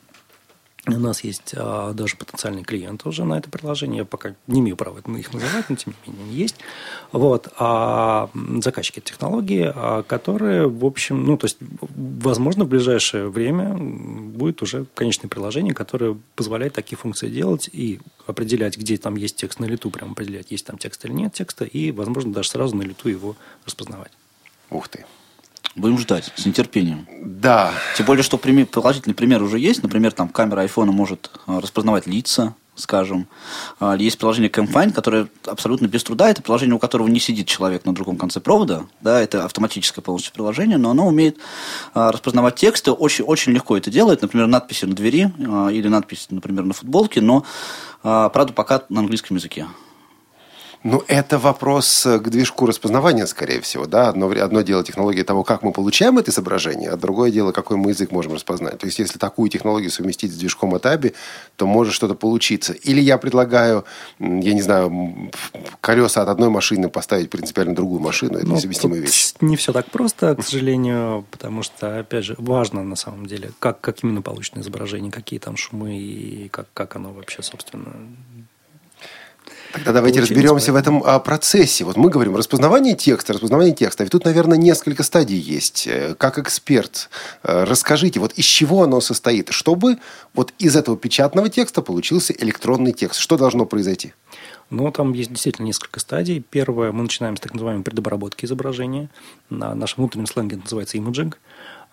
[0.88, 3.98] У нас есть а, даже потенциальные клиенты уже на это приложение.
[3.98, 6.56] Я пока не имею права их называть, но тем не менее есть.
[7.10, 7.48] Вот.
[7.58, 14.62] А заказчики технологии, а, которые, в общем, ну, то есть, возможно, в ближайшее время будет
[14.62, 19.64] уже конечное приложение, которое позволяет такие функции делать и определять, где там есть текст на
[19.64, 23.08] лету, прям определять, есть там текст или нет текста, и, возможно, даже сразу на лету
[23.08, 24.12] его распознавать.
[24.70, 25.04] Ух ты.
[25.76, 27.06] Будем ждать с нетерпением.
[27.22, 27.70] Да.
[27.98, 29.82] Тем более, что пример, положительный пример уже есть.
[29.82, 33.28] Например, там камера айфона может а, распознавать лица, скажем.
[33.78, 36.30] А, есть приложение CamFind, которое абсолютно без труда.
[36.30, 38.86] Это приложение, у которого не сидит человек на другом конце провода.
[39.02, 41.36] Да, это автоматическое полностью приложение, но оно умеет
[41.92, 42.92] а, распознавать тексты.
[42.92, 44.22] Очень, очень легко это делает.
[44.22, 45.30] Например, надписи на двери
[45.72, 47.44] или надписи, например, на футболке, но,
[48.02, 49.66] правда, пока на английском языке.
[50.88, 53.86] Ну, это вопрос э, к движку распознавания, скорее всего.
[53.86, 54.08] Да?
[54.08, 57.90] Одно, одно дело технология того, как мы получаем это изображение, а другое дело, какой мы
[57.90, 58.78] язык можем распознать.
[58.78, 61.14] То есть, если такую технологию совместить с движком Атаби,
[61.56, 62.72] то может что-то получиться.
[62.72, 63.84] Или я предлагаю,
[64.20, 65.32] я не знаю,
[65.80, 68.38] колеса от одной машины поставить принципиально другую машину.
[68.38, 69.34] Это ну, несовместимая вещь.
[69.40, 73.80] Не все так просто, к сожалению, потому что, опять же, важно на самом деле, как,
[73.80, 77.92] как именно получено изображение, какие там шумы и как, как оно вообще, собственно,
[79.76, 81.84] Тогда давайте разберемся в этом а, процессе.
[81.84, 84.04] Вот мы говорим распознавание текста, распознавание текста.
[84.04, 85.86] Ведь тут, наверное, несколько стадий есть.
[85.86, 87.10] Э, как эксперт,
[87.42, 89.98] э, расскажите, вот из чего оно состоит, чтобы
[90.34, 93.20] вот из этого печатного текста получился электронный текст.
[93.20, 94.14] Что должно произойти?
[94.70, 96.40] Ну, там есть действительно несколько стадий.
[96.40, 99.10] Первое, мы начинаем с так называемой предобработки изображения.
[99.50, 101.38] На нашем внутреннем сленге это называется имиджинг.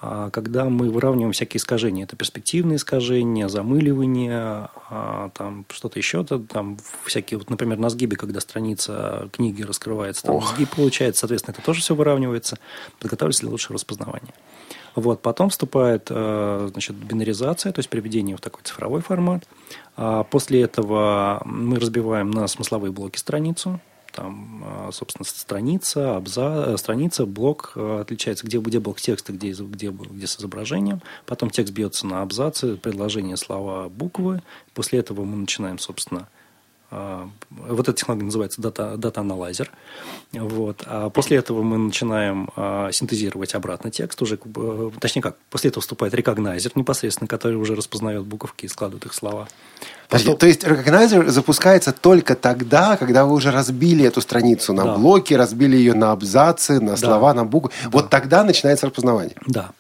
[0.05, 2.03] А, когда мы выравниваем всякие искажения.
[2.03, 6.25] Это перспективные искажения, замыливание, а, там что-то еще.
[6.25, 10.49] Там всякие, вот, например, на сгибе, когда страница книги раскрывается, там Ох.
[10.49, 12.59] сгиб получается, соответственно, это тоже все выравнивается.
[12.99, 14.33] Подготавливается для лучшего распознавания.
[14.95, 19.47] Вот, потом вступает э, значит, бинаризация, то есть приведение в такой цифровой формат.
[19.95, 23.79] А после этого мы разбиваем на смысловые блоки страницу,
[24.13, 29.51] там, а, собственно, страница, абза, э, страница, блок э, отличается, где, где блок текста, где,
[29.51, 31.01] где, где с изображением.
[31.25, 34.41] Потом текст бьется на абзацы, предложения, слова, буквы.
[34.73, 36.29] После этого мы начинаем, собственно,
[37.49, 39.71] вот эта технология называется data, data-analyzer.
[40.33, 40.83] Вот.
[40.85, 44.21] А после этого мы начинаем а, синтезировать обратно текст.
[44.21, 49.05] Уже, э, точнее как, после этого вступает рекогнайзер непосредственно, который уже распознает буковки и складывает
[49.05, 49.47] их слова.
[50.07, 50.39] Подожди, Потом...
[50.39, 54.95] то есть рекогнайзер запускается только тогда, когда вы уже разбили эту страницу на да.
[54.95, 57.41] блоки, разбили ее на абзацы, на слова, да.
[57.41, 57.71] на буквы.
[57.83, 57.89] Да.
[57.89, 59.35] Вот тогда начинается распознавание.
[59.47, 59.71] Да.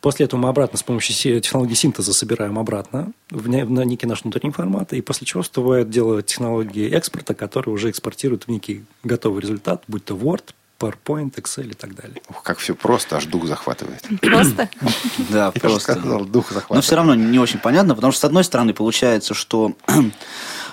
[0.00, 4.52] После этого мы обратно с помощью технологии синтеза собираем обратно в, на некий наш внутренний
[4.52, 9.82] формат, и после чего вступает дело технологии экспорта, которая уже экспортирует в некий готовый результат,
[9.88, 12.22] будь то Word, PowerPoint, Excel и так далее.
[12.30, 14.02] Ух, как все просто, аж дух захватывает.
[14.22, 14.70] Просто?
[15.28, 15.94] Да, просто.
[15.96, 16.70] дух захватывает.
[16.70, 19.74] Но все равно не очень понятно, потому что, с одной стороны, получается, что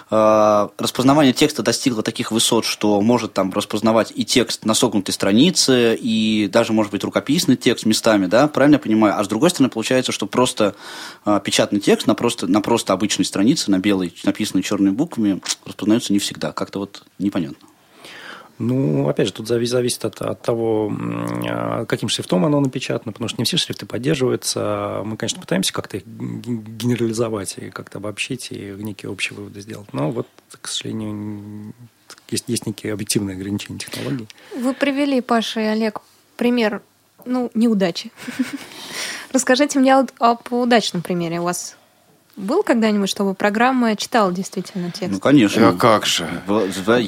[0.10, 6.50] распознавание текста достигло таких высот, что может там распознавать и текст на согнутой странице, и
[6.52, 9.20] даже, может быть, рукописный текст местами, да, правильно я понимаю?
[9.20, 10.76] А с другой стороны, получается, что просто
[11.26, 16.14] э, печатный текст на просто, на просто обычной странице, на белой, написанной черными буквами, распознается
[16.14, 16.54] не всегда.
[16.54, 17.68] Как-то вот непонятно.
[18.60, 20.92] Ну, опять же, тут зависит от, от того,
[21.48, 25.02] а, каким шрифтом оно напечатано, потому что не все шрифты поддерживаются.
[25.06, 29.94] Мы, конечно, пытаемся как-то их генерализовать и как-то обобщить и некие общие выводы сделать.
[29.94, 30.28] Но вот,
[30.60, 31.74] к сожалению,
[32.30, 34.28] есть, есть некие объективные ограничения технологий.
[34.56, 36.02] Вы привели, Паша и Олег,
[36.36, 36.82] пример
[37.26, 38.12] ну, неудачи.
[39.32, 41.40] Расскажите мне об удачном примере.
[41.40, 41.77] У вас
[42.38, 45.12] был когда-нибудь, чтобы программа читала действительно текст?
[45.12, 45.70] Ну, конечно.
[45.70, 46.28] А как же?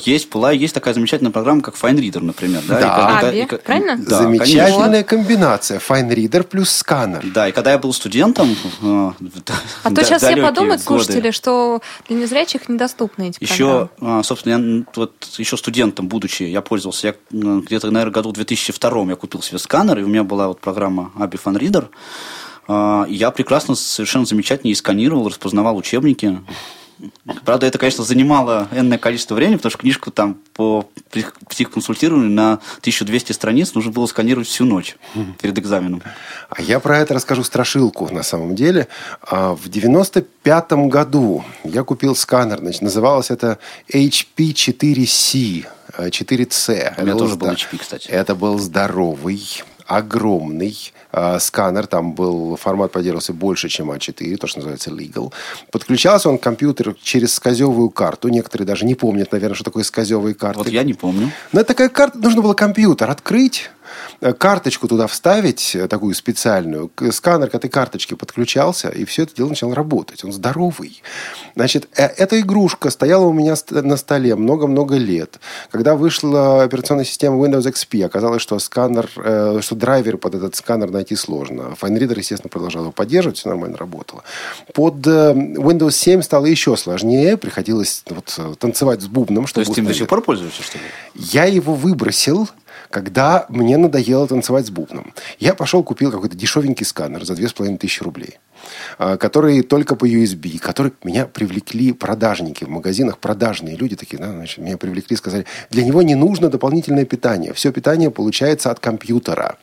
[0.04, 2.64] Есть, была, есть такая замечательная программа, как FineReader, например.
[2.68, 3.20] Да, да.
[3.20, 3.98] Аби, и, правильно?
[3.98, 5.04] Да, Замечательная конечно.
[5.04, 5.80] комбинация.
[5.80, 7.24] FineReader плюс сканер.
[7.34, 8.56] Да, и когда я был студентом...
[8.82, 9.12] Э,
[9.84, 14.24] а то сейчас все подумают, слушатели, что для незрячих недоступны эти Еще, программы.
[14.24, 19.16] собственно, я вот еще студентом, будучи, я пользовался, я где-то, наверное, году в 2002 я
[19.16, 21.86] купил себе сканер, и у меня была вот программа Abi FineReader.
[21.86, 21.90] А,
[23.10, 26.40] я прекрасно, совершенно замечательно и сканировал, распознавал учебники.
[27.46, 30.90] Правда, это, конечно, занимало энное количество времени, потому что книжку там по
[31.48, 34.98] психоконсультированию на 1200 страниц нужно было сканировать всю ночь
[35.42, 36.02] перед экзаменом.
[36.50, 38.88] А я про это расскажу страшилку на самом деле.
[39.22, 43.60] А, в 95 году я купил сканер, значит, называлось это
[43.92, 45.66] HP 4C,
[45.98, 46.94] 4C.
[46.98, 48.08] У меня тоже был HP, кстати.
[48.10, 50.99] Это был здоровый, огромный э,
[51.40, 55.34] сканер, там был формат поддерживался больше, чем А4, то, что называется legal.
[55.72, 58.28] Подключался он к компьютеру через сказевую карту.
[58.28, 60.60] Некоторые даже не помнят, наверное, что такое сказевые карты.
[60.60, 61.32] Вот я не помню.
[61.52, 63.70] Но это такая карта, нужно было компьютер открыть,
[64.38, 69.50] карточку туда вставить, э, такую специальную, сканер к этой карточке подключался, и все это дело
[69.50, 70.24] начало работать.
[70.24, 71.02] Он здоровый.
[71.56, 75.40] Значит, эта игрушка стояла у меня на столе много-много лет.
[75.72, 81.16] Когда вышла операционная система Windows XP, оказалось, что сканер, что драйвер под этот сканер найти
[81.16, 81.76] сложно.
[81.80, 84.24] FineReader, естественно, продолжал его поддерживать, все нормально работало.
[84.74, 89.82] Под Windows 7 стало еще сложнее, приходилось вот, танцевать с бубном, чтобы То есть ты
[89.82, 90.84] до сих пор пользуешься, что ли?
[91.16, 92.50] Я его выбросил,
[92.90, 95.14] когда мне надоело танцевать с бубном.
[95.40, 98.40] Я пошел, купил какой-то дешевенький сканер за 2500 рублей,
[98.98, 104.32] а, который только по USB, который меня привлекли продажники в магазинах, продажные люди такие, да,
[104.32, 109.58] значит, меня привлекли, сказали, для него не нужно дополнительное питание, все питание получается от компьютера.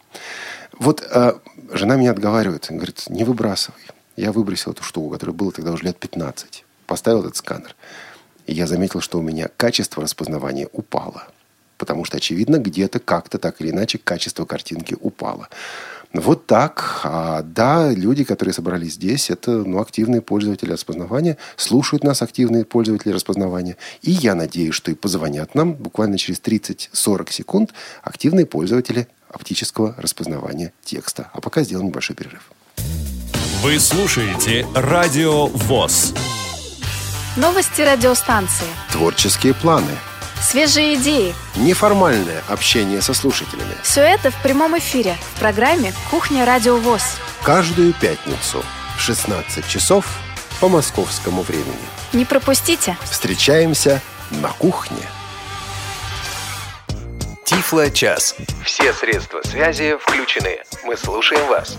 [0.79, 1.33] Вот э,
[1.73, 3.81] жена меня отговаривает, говорит, не выбрасывай.
[4.17, 6.65] Я выбросил эту штуку, которая была тогда уже лет 15.
[6.87, 7.75] Поставил этот сканер.
[8.47, 11.29] И я заметил, что у меня качество распознавания упало.
[11.79, 15.49] Потому что, очевидно, где-то как-то так или иначе качество картинки упало.
[16.13, 17.01] Вот так.
[17.05, 23.13] А, да, люди, которые собрались здесь, это ну, активные пользователи распознавания, слушают нас активные пользователи
[23.13, 23.77] распознавания.
[24.03, 30.73] И я надеюсь, что и позвонят нам буквально через 30-40 секунд активные пользователи оптического распознавания
[30.85, 31.31] текста.
[31.33, 32.51] А пока сделаем небольшой перерыв.
[33.63, 36.15] Вы слушаете Радио ВОЗ.
[37.37, 38.67] Новости радиостанции.
[38.93, 39.93] Творческие планы.
[40.41, 41.35] Свежие идеи.
[41.57, 43.75] Неформальное общение со слушателями.
[43.83, 47.03] Все это в прямом эфире в программе «Кухня Радио ВОЗ».
[47.43, 48.63] Каждую пятницу
[48.97, 50.07] в 16 часов
[50.61, 51.75] по московскому времени.
[52.13, 52.97] Не пропустите.
[53.05, 55.03] Встречаемся на кухне.
[57.45, 58.35] Тифло-час.
[58.65, 60.63] Все средства связи включены.
[60.85, 61.77] Мы слушаем вас.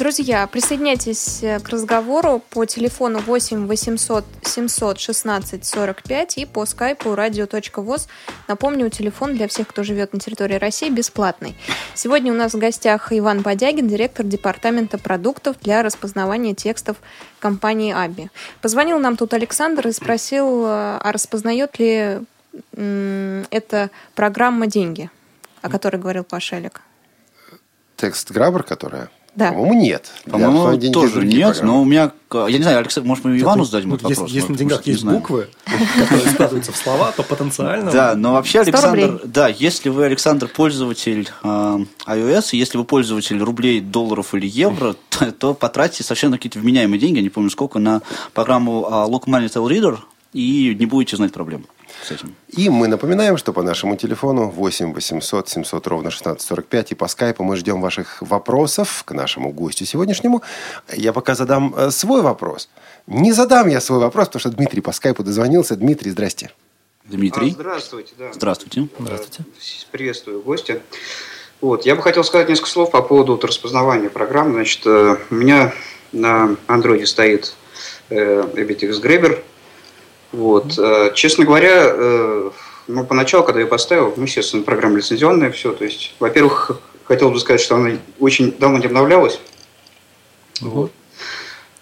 [0.00, 8.08] Друзья, присоединяйтесь э, к разговору по телефону 8 800 716 45 и по скайпу radio.voz.
[8.48, 11.54] Напомню, телефон для всех, кто живет на территории России, бесплатный.
[11.94, 16.96] Сегодня у нас в гостях Иван Бодягин, директор департамента продуктов для распознавания текстов
[17.38, 18.30] компании Аби.
[18.62, 22.20] Позвонил нам тут Александр и спросил, э, а распознает ли
[22.72, 25.10] эта программа деньги,
[25.60, 26.80] о которой говорил Пашелик.
[27.96, 29.10] Текст Грабер, которая?
[29.36, 29.52] Да.
[29.52, 30.10] По-моему, нет.
[30.28, 31.66] По-моему, тоже нет, программы.
[31.66, 32.12] но у меня...
[32.32, 34.30] Я не знаю, Александр, может, мы Ивану зададим этот вопрос?
[34.30, 35.48] Если на деньгах есть буквы,
[35.98, 37.90] которые складываются в слова, то потенциально...
[37.90, 39.20] Да, но вообще, Александр...
[39.24, 45.32] Да, если вы, Александр, пользователь э, iOS, если вы пользователь рублей, долларов или евро, то,
[45.32, 48.02] то потратьте совершенно какие-то вменяемые деньги, я не помню сколько, на
[48.34, 49.98] программу э, Look Money Reader,
[50.32, 51.66] и не будете знать проблем
[52.02, 52.34] с этим.
[52.48, 57.44] И мы напоминаем, что по нашему телефону 8 800 700 ровно 1645 и по скайпу
[57.44, 60.42] мы ждем ваших вопросов к нашему гостю сегодняшнему.
[60.92, 62.68] Я пока задам э, свой вопрос.
[63.06, 65.76] Не задам я свой вопрос, потому что Дмитрий по скайпу дозвонился.
[65.76, 66.50] Дмитрий, здрасте.
[67.04, 67.50] Дмитрий.
[67.50, 68.12] А, здравствуйте.
[68.18, 68.32] Да.
[68.32, 68.88] Здравствуйте.
[68.98, 69.44] Здравствуйте.
[69.90, 70.80] Приветствую гостя.
[71.60, 74.52] Вот, я бы хотел сказать несколько слов по поводу вот, распознавания программ.
[74.52, 75.74] Значит, э, у меня
[76.12, 77.54] на андроиде стоит
[78.08, 79.42] э, EBTX Grabber,
[80.32, 80.78] вот.
[80.78, 82.50] Э, честно говоря, э,
[82.86, 85.72] ну, поначалу, когда я поставил, ну, естественно, программа лицензионная, все.
[85.72, 89.40] То есть, во-первых, хотел бы сказать, что она очень давно не обновлялась.
[90.60, 90.92] Вот.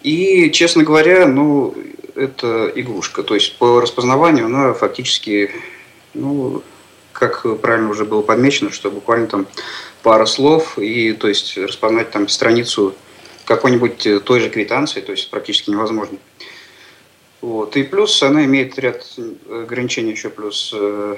[0.01, 1.75] И, честно говоря, ну,
[2.15, 3.23] это игрушка.
[3.23, 5.51] То есть, по распознаванию она фактически,
[6.13, 6.63] ну,
[7.11, 9.47] как правильно уже было подмечено, что буквально там
[10.01, 12.95] пара слов, и, то есть, распознать там страницу
[13.45, 16.17] какой-нибудь той же квитанции, то есть, практически невозможно.
[17.41, 17.77] Вот.
[17.77, 19.05] И плюс она имеет ряд
[19.49, 21.15] ограничений еще плюс э,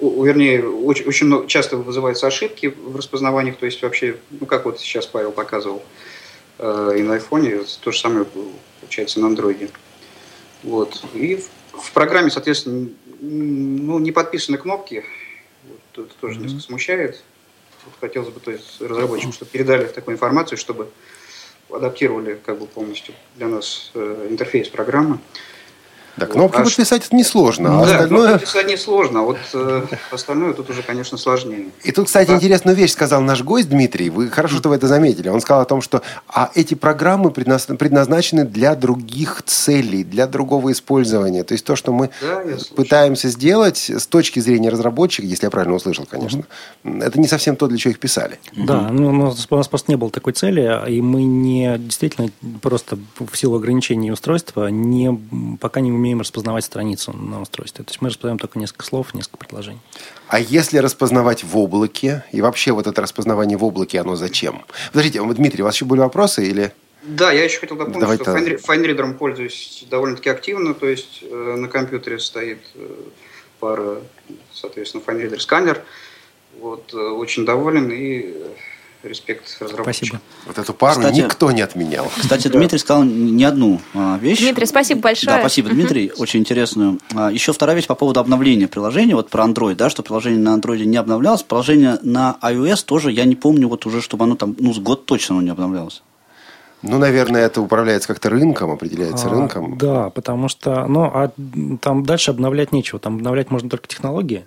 [0.00, 4.80] вернее, очень, очень много, часто вызываются ошибки в распознаваниях, то есть вообще, ну как вот
[4.80, 5.82] сейчас Павел показывал,
[6.58, 8.26] э, и на айфоне, то же самое
[8.80, 9.70] получается на андроиде.
[10.62, 11.02] Вот.
[11.14, 12.88] И в, в программе, соответственно,
[13.20, 15.04] ну, не подписаны кнопки,
[15.64, 16.42] вот, это тоже mm-hmm.
[16.42, 17.22] несколько смущает.
[17.84, 20.90] Вот хотелось бы то есть, разработчикам, чтобы передали такую информацию, чтобы
[21.70, 25.18] адаптировали как бы полностью для нас э, интерфейс программы.
[26.16, 26.64] Да, кнопки вот.
[26.64, 27.82] подписать это несложно.
[27.82, 28.32] А да, остальное...
[28.34, 31.66] подписать несложно, а вот э, остальное тут уже, конечно, сложнее.
[31.84, 32.36] И тут, кстати, да.
[32.36, 34.08] интересную вещь сказал наш гость Дмитрий.
[34.08, 35.28] Вы хорошо, что вы это заметили.
[35.28, 41.44] Он сказал о том, что а эти программы предназначены для других целей, для другого использования.
[41.44, 42.42] То есть то, что мы да,
[42.74, 46.44] пытаемся сделать с точки зрения разработчика, если я правильно услышал, конечно,
[46.82, 46.98] угу.
[46.98, 48.38] это не совсем то, для чего их писали.
[48.56, 52.30] Да, ну, у нас просто не было такой цели, и мы не действительно
[52.62, 55.18] просто в силу ограничений устройства не,
[55.60, 57.84] пока не умеем умеем распознавать страницу на устройстве.
[57.84, 59.80] То есть мы распознаем только несколько слов, несколько предложений.
[60.28, 64.64] А если распознавать в облаке, и вообще вот это распознавание в облаке, оно зачем?
[64.92, 66.72] Подождите, Дмитрий, у вас еще были вопросы или...
[67.02, 71.68] Да, я еще хотел дополнить, Давай что файнридером пользуюсь довольно-таки активно, то есть э, на
[71.68, 72.88] компьютере стоит э,
[73.60, 73.98] пара,
[74.52, 75.82] соответственно, файнридер сканер.
[76.58, 78.48] Вот, э, очень доволен и э,
[79.02, 80.18] респект разработчикам.
[80.18, 80.20] Спасибо.
[80.46, 82.10] Вот эту пару Кстати- никто не отменял.
[82.16, 84.40] Кстати, Дмитрий сказал не одну а, вещь.
[84.40, 85.36] Дмитрий, спасибо большое.
[85.36, 86.98] Да, спасибо, Дмитрий, очень интересную.
[87.14, 90.56] А, Еще вторая вещь по поводу обновления приложения, вот про Android, да, что приложение на
[90.56, 94.56] Android не обновлялось, приложение на iOS тоже, я не помню, вот уже, чтобы оно там,
[94.58, 96.02] ну, с год точно оно не обновлялось.
[96.82, 99.78] Ну, наверное, это управляется как-то рынком, определяется А, рынком.
[99.78, 101.32] Да, потому что, ну, а
[101.80, 103.00] там дальше обновлять нечего.
[103.00, 104.46] Там обновлять можно только технологии.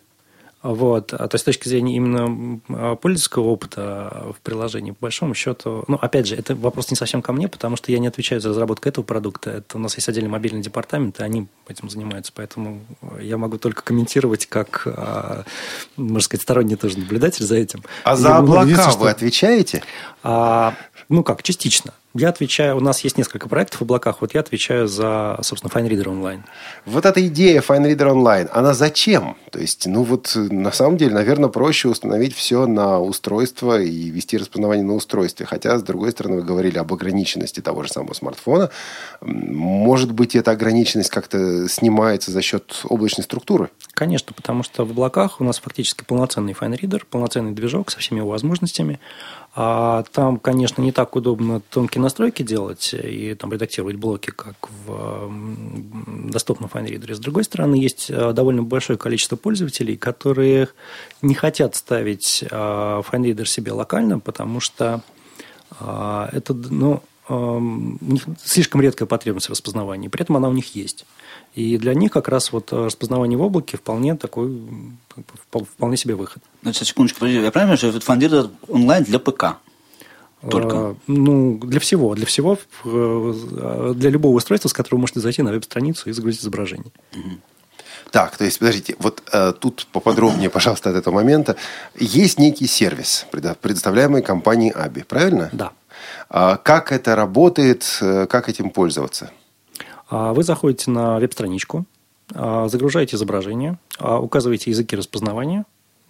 [0.62, 1.14] Вот.
[1.14, 5.86] А то есть, с точки зрения именно а, пользовательского опыта в приложении, по большому счету,
[5.88, 8.50] ну, опять же, это вопрос не совсем ко мне, потому что я не отвечаю за
[8.50, 9.52] разработку этого продукта.
[9.52, 12.34] Это у нас есть отдельный мобильный департамент, и они этим занимаются.
[12.36, 12.82] Поэтому
[13.22, 15.46] я могу только комментировать как, а,
[15.96, 17.84] можно сказать, сторонний тоже наблюдатель за этим.
[18.04, 19.82] А Я за облака вы что- отвечаете?
[20.24, 20.76] а,
[21.08, 21.94] ну как, частично.
[22.16, 26.10] Я отвечаю, у нас есть несколько проектов в облаках, вот я отвечаю за, собственно, FineReader
[26.10, 26.44] онлайн.
[26.86, 29.38] Вот эта идея FineReader Online, она зачем?
[29.52, 34.40] То есть, ну вот, на самом деле, наверное, проще установить все на устройство и вести
[34.40, 35.46] распознавание на устройстве.
[35.46, 38.72] Хотя, с другой стороны, вы говорили об ограниченности того же самого смартфона.
[39.22, 43.70] Может быть, эта ограниченность как-то снимается за счет облачной структуры?
[43.94, 48.30] Конечно, потому что в облаках у нас фактически полноценный FineReader, полноценный движок со всеми его
[48.30, 49.00] возможностями.
[49.62, 54.56] А там, конечно, не так удобно тонкие настройки делать и там редактировать блоки, как
[54.86, 55.30] в
[56.32, 57.14] доступном FineReader.
[57.14, 60.70] С другой стороны, есть э, довольно большое количество пользователей, которые
[61.22, 65.02] не хотят ставить э, FineReader себе локально, потому что
[65.78, 68.00] а, это, ну, эм,
[68.42, 71.06] слишком редкая потребность в распознавании, при этом она у них есть.
[71.56, 74.62] И для них как раз вот э, распознавание в облаке вполне такой,
[75.76, 76.42] вполне себе выход.
[76.64, 79.58] Сейчас, секундочку, подожди, я правильно понимаю, что FineReader онлайн для ПК?
[80.50, 80.76] Только?
[80.78, 82.16] Э, Ну, для всего.
[82.16, 86.42] Для всего, э, для любого устройства, с которого вы можете зайти на веб-страницу и загрузить
[86.42, 86.92] изображение.
[88.12, 91.56] Так, то есть, подождите, вот э, тут поподробнее, пожалуйста, от этого момента.
[91.96, 95.50] Есть некий сервис, предо- предоставляемый компанией Аби, правильно?
[95.52, 95.72] Да.
[96.30, 99.30] А как это работает, э, как этим пользоваться?
[100.10, 101.86] А Вы заходите на веб-страничку,
[102.34, 105.66] а, загружаете изображение, а, указываете языки распознавания,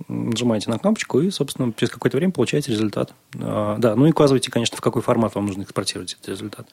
[0.08, 3.14] нажимаете на кнопочку и, собственно, через какое-то время получаете результат.
[3.34, 6.68] Да, ну и указываете, конечно, в какой формат вам нужно экспортировать этот результат.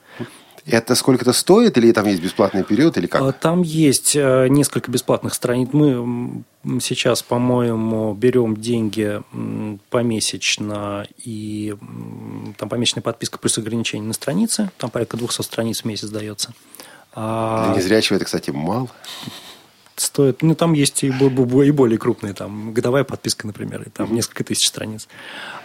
[0.66, 3.39] Это сколько-то стоит, или там есть бесплатный период, или как?
[3.39, 5.68] Там есть э, несколько бесплатных страниц.
[5.72, 6.43] Мы
[6.81, 9.22] сейчас, по-моему, берем деньги
[9.91, 11.77] помесячно, и
[12.59, 14.70] там помесячная подписка плюс ограничение на страницы.
[14.79, 16.53] Там порядка 200 страниц в месяц дается.
[17.19, 18.89] А, Для незрячего это, кстати, мало.
[19.97, 24.45] стоит, ну, там есть и, и более крупные, там, годовая подписка, например, и там несколько
[24.45, 25.09] тысяч страниц.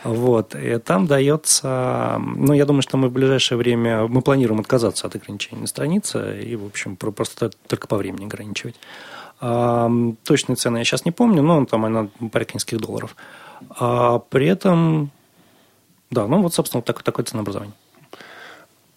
[0.06, 5.08] Вот, и там дается, ну, я думаю, что мы в ближайшее время, мы планируем отказаться
[5.08, 8.76] от ограничений на странице и, в общем, про- просто только по времени ограничивать.
[9.42, 9.92] А,
[10.24, 13.18] точные цены я сейчас не помню, но там она порядка нескольких долларов.
[13.70, 15.12] А при этом,
[16.10, 17.74] да, ну, вот, собственно, вот так, такое ценообразование.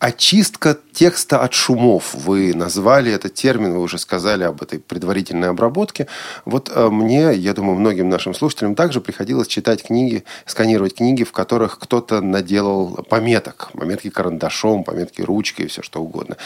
[0.05, 2.13] Очистка текста от шумов.
[2.13, 6.09] Вы назвали этот термин, вы уже сказали об этой предварительной обработке.
[6.45, 11.33] Вот э, мне, я думаю, многим нашим слушателям также приходилось читать книги, сканировать книги, в
[11.33, 13.71] которых кто-то наделал пометок.
[13.73, 16.37] Пометки карандашом, пометки ручкой, все что угодно.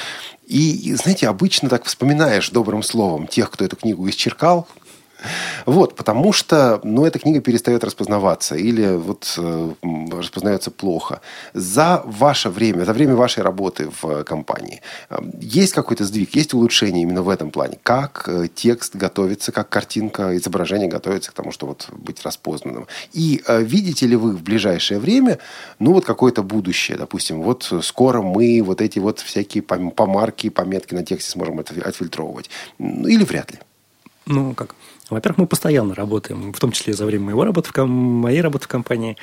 [0.46, 4.68] И, знаете, обычно так вспоминаешь добрым словом тех, кто эту книгу исчеркал,
[5.66, 9.72] вот, потому что, ну, эта книга перестает распознаваться или вот э,
[10.10, 11.20] распознается плохо.
[11.54, 17.02] За ваше время, за время вашей работы в компании э, есть какой-то сдвиг, есть улучшение
[17.02, 17.78] именно в этом плане?
[17.82, 22.86] Как э, текст готовится, как картинка, изображение готовится к тому, чтобы вот быть распознанным?
[23.12, 25.38] И э, видите ли вы в ближайшее время,
[25.78, 30.94] ну, вот какое-то будущее, допустим, вот скоро мы вот эти вот всякие пом- помарки, пометки
[30.94, 32.50] на тексте сможем отфи- отфильтровывать?
[32.78, 33.58] Ну, или вряд ли?
[34.26, 34.74] Ну, как?
[35.10, 38.68] Во-первых, мы постоянно работаем, в том числе за время моего работы в моей работы в
[38.68, 39.16] компании.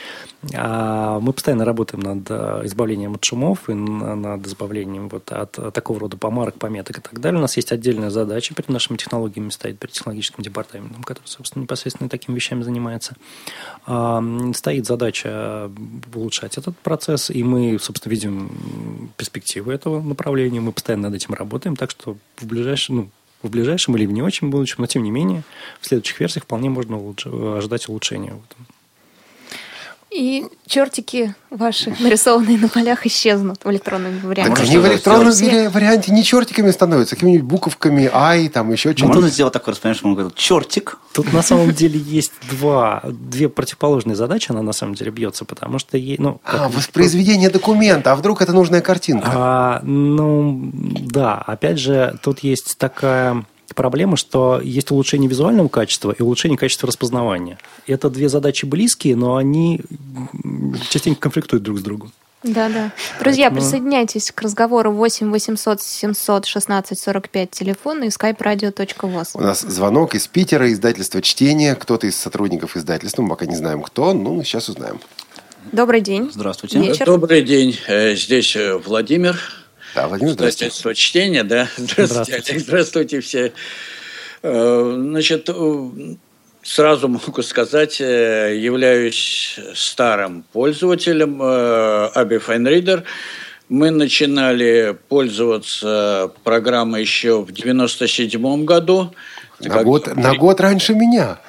[0.56, 5.60] А, Мы постоянно работаем над э, избавлением от шумов и на- над избавлением вот от
[5.60, 7.38] э, такого рода помарок, пометок и так далее.
[7.38, 12.10] У нас есть отдельная задача перед нашими технологиями стоит, перед технологическим департаментом, который, собственно, непосредственно
[12.10, 13.16] такими вещами занимается.
[13.86, 14.24] А,
[14.54, 15.70] Стоит задача
[16.14, 20.60] улучшать этот процесс, и мы, собственно, видим перспективы этого направления.
[20.62, 23.10] Мы постоянно над этим работаем, так что в ближайшем, ну,
[23.46, 25.44] в ближайшем или в не очень будущем, но тем не менее
[25.82, 28.32] в следующих версиях вполне можно улучш- ожидать улучшения.
[28.32, 28.75] в этом.
[30.16, 34.56] И чертики ваши, нарисованные на полях, исчезнут в электронном варианте.
[34.56, 38.92] Так они в электронном все- вари- варианте не чертиками становятся, какими-нибудь буковками ай, там еще
[38.94, 39.08] что-то.
[39.08, 43.50] можно сделать такое распознавание, что он говорит, чертик, Тут на самом деле есть два, две
[43.50, 45.98] противоположные задачи, она на самом деле бьется, потому что...
[45.98, 49.30] е- Ну, А, воспроизведение документа, а вдруг это нужная картинка?
[49.34, 53.46] А, ну, да, опять же, тут есть такая
[53.76, 57.58] проблема, что есть улучшение визуального качества и улучшение качества распознавания.
[57.86, 59.82] Это две задачи близкие, но они
[60.90, 62.12] частенько конфликтуют друг с другом.
[62.44, 62.92] Да, да.
[63.20, 69.32] Друзья, присоединяйтесь к разговору 8 800 700 16 45 телефон и skype-radio.voz.
[69.34, 71.76] У нас звонок из Питера, издательство «Чтение».
[71.76, 75.00] Кто-то из сотрудников издательства, мы пока не знаем кто, но сейчас узнаем.
[75.72, 76.30] Добрый день.
[76.32, 76.80] Здравствуйте.
[76.80, 77.08] Вечер.
[77.08, 77.76] Добрый день.
[77.88, 79.40] Э, Здесь э, Владимир.
[79.96, 80.66] Да, Владимир, здравствуйте.
[80.68, 81.68] Издательство «Чтение», да.
[81.78, 82.52] Здравствуйте, Здравствуйте.
[82.52, 82.62] Олег.
[82.66, 83.54] Здравствуйте все.
[84.44, 85.90] Э, Значит, э,
[86.64, 93.04] сразу могу сказать, э, являюсь старым пользователем Abbey Fine Reader.
[93.70, 99.14] Мы начинали пользоваться программой еще в 97 году.
[99.62, 101.40] На Как- год, на год раньше меня.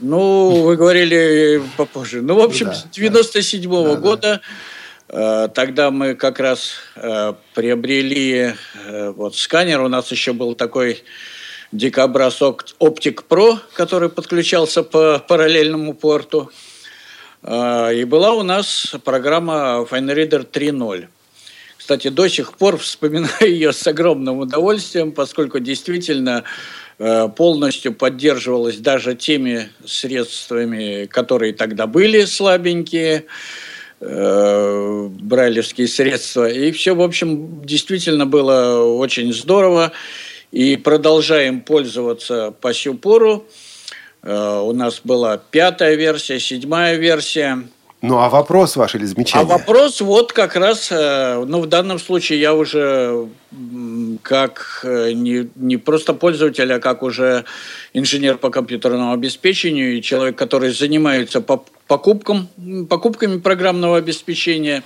[0.00, 2.20] Ну, вы говорили попозже.
[2.20, 4.00] Ну, в общем, Да, с 97 да, да.
[4.00, 4.71] года э,
[5.12, 8.54] тогда мы как раз э, приобрели
[8.86, 9.82] э, вот сканер.
[9.82, 11.04] У нас еще был такой
[11.70, 16.50] дикобраз Optic Pro, который подключался по параллельному порту.
[17.42, 21.08] Э, И была у нас программа FineReader 3.0.
[21.76, 26.44] Кстати, до сих пор вспоминаю ее с огромным удовольствием, поскольку действительно
[26.98, 33.26] э, полностью поддерживалась даже теми средствами, которые тогда были слабенькие,
[34.02, 36.50] э, брайлевские средства.
[36.50, 39.92] И все, в общем, действительно было очень здорово.
[40.50, 43.46] И продолжаем пользоваться по сю пору.
[44.22, 47.62] Э, У нас была пятая версия, седьмая версия.
[48.02, 49.46] Ну, а вопрос ваш или А замечание?
[49.46, 53.28] вопрос вот как раз, э, ну, в данном случае я уже
[54.22, 57.44] как э, не, не просто пользователь, а как уже
[57.94, 62.48] инженер по компьютерному обеспечению и человек, который занимается поп- покупком,
[62.90, 64.82] покупками программного обеспечения.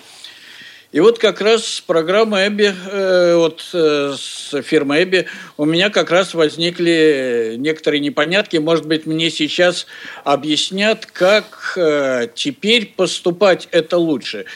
[0.92, 5.26] И вот как раз с программой Эбби, э, вот э, с фирмы Эбби,
[5.56, 8.56] у меня как раз возникли некоторые непонятки.
[8.56, 9.86] Может быть, мне сейчас
[10.24, 14.46] объяснят, как э, теперь поступать это лучше.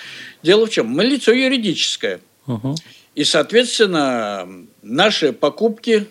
[0.43, 0.87] Дело в чем?
[0.87, 2.21] Мы лицо юридическое.
[2.47, 2.77] Мгм.
[3.15, 4.49] И, соответственно,
[4.83, 6.07] наши покупки,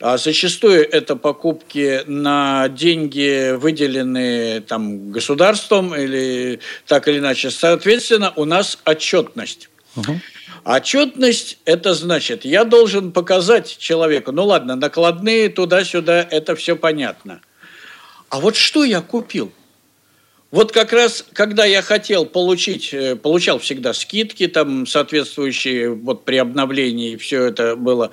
[0.00, 8.44] а зачастую это покупки на деньги, выделенные там, государством или так или иначе, соответственно, у
[8.44, 9.70] нас отчетность.
[9.94, 10.20] Мгм.
[10.64, 17.40] Отчетность– это значит, я должен показать человеку, ну ладно, накладные туда-сюда, это все понятно.
[18.28, 19.52] А вот что я купил?
[20.50, 26.36] Вот как раз, когда я хотел получить, э, получал всегда скидки там соответствующие вот при
[26.36, 28.10] обновлении, все это было.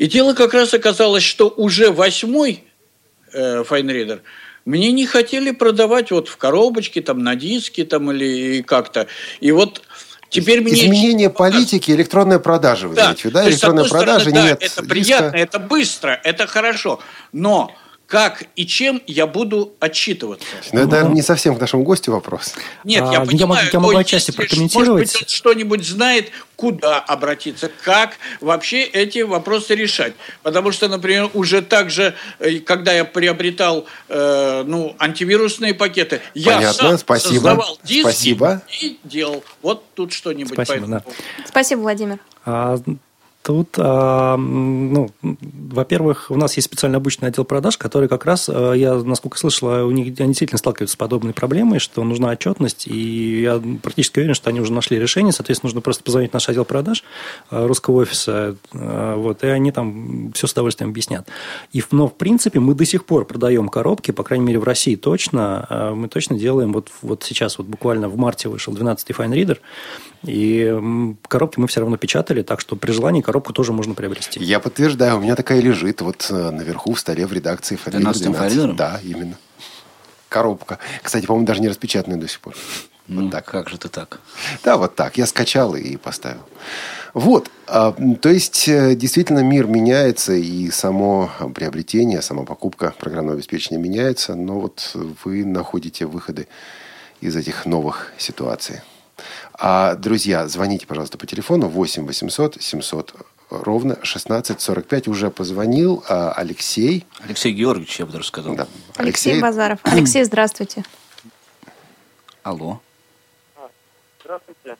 [0.00, 2.64] И дело как раз оказалось, что уже восьмой
[3.34, 4.20] э, FineReader
[4.64, 9.08] мне не хотели продавать вот в коробочке, там на диске там или как-то.
[9.40, 9.82] И вот
[10.30, 10.72] теперь мне...
[10.72, 13.42] Изменение политики, электронная продажа, вы имеете в виду, да?
[13.42, 17.00] есть, Электронная одной продажа, стороны, да, нет это приятно, это быстро, это хорошо.
[17.34, 17.70] Но
[18.10, 20.44] как и чем я буду отчитываться?
[20.72, 22.54] Ну, это, наверное, не совсем к нашему гостю вопрос.
[22.82, 24.88] Нет, А, я я понимаю, могу- я могу отчасти прокомментировать.
[24.88, 30.14] Может быть, он что-нибудь знает, куда обратиться, как вообще эти вопросы решать.
[30.42, 36.88] Потому что, например, уже также, э, когда я приобретал э, ну, антивирусные пакеты, я Понятно,
[36.88, 37.32] сам спасибо.
[37.34, 38.62] создавал диски Спасибо.
[38.82, 39.44] и делал.
[39.62, 41.00] Вот тут что-нибудь по Спасибо, этому да.
[41.00, 41.22] поводу.
[41.46, 42.18] Спасибо, Владимир.
[42.44, 42.76] А,
[43.42, 48.74] Тут, а, ну, во-первых, у нас есть специально обученный отдел продаж, который как раз, а,
[48.74, 53.40] я, насколько слышал, у них они действительно сталкиваются с подобной проблемой, что нужна отчетность, и
[53.40, 56.66] я практически уверен, что они уже нашли решение, соответственно, нужно просто позвонить в наш отдел
[56.66, 57.02] продаж
[57.48, 61.26] а, русского офиса, вот, и они там все с удовольствием объяснят.
[61.72, 64.96] И, но, в принципе, мы до сих пор продаем коробки, по крайней мере, в России
[64.96, 69.58] точно, мы точно делаем, вот, вот сейчас, вот буквально в марте вышел 12-й Fine Reader,
[70.22, 74.38] и коробки мы все равно печатали, так что при желании коробку тоже можно приобрести.
[74.42, 78.34] Я подтверждаю, у меня такая лежит вот э, наверху в столе в редакции Фаридер 12-м
[78.34, 78.76] Фаридером?
[78.76, 79.36] Да, именно.
[80.28, 80.78] Коробка.
[81.02, 82.54] Кстати, по-моему, даже не распечатанная до сих пор.
[83.08, 83.44] Ну, Вот так.
[83.46, 84.20] как же ты так?
[84.62, 85.18] Да, вот так.
[85.18, 86.42] Я скачал и поставил.
[87.14, 87.50] Вот.
[87.66, 94.34] а, То есть, э, действительно, мир меняется, и само приобретение, сама покупка программного обеспечения меняется,
[94.34, 94.94] но вот
[95.24, 96.46] вы находите выходы
[97.20, 98.80] из этих новых ситуаций.
[99.54, 103.14] А, друзья, звоните, пожалуйста, по телефону 8 800 700
[103.50, 105.08] ровно 1645.
[105.08, 107.06] Уже позвонил а, Алексей.
[107.24, 108.54] Алексей Георгиевич, я бы даже сказал.
[108.54, 108.66] Да.
[108.96, 109.80] Алексей, Базаров.
[109.84, 110.84] Алексей, здравствуйте.
[112.42, 112.80] Алло.
[114.22, 114.76] Здравствуйте.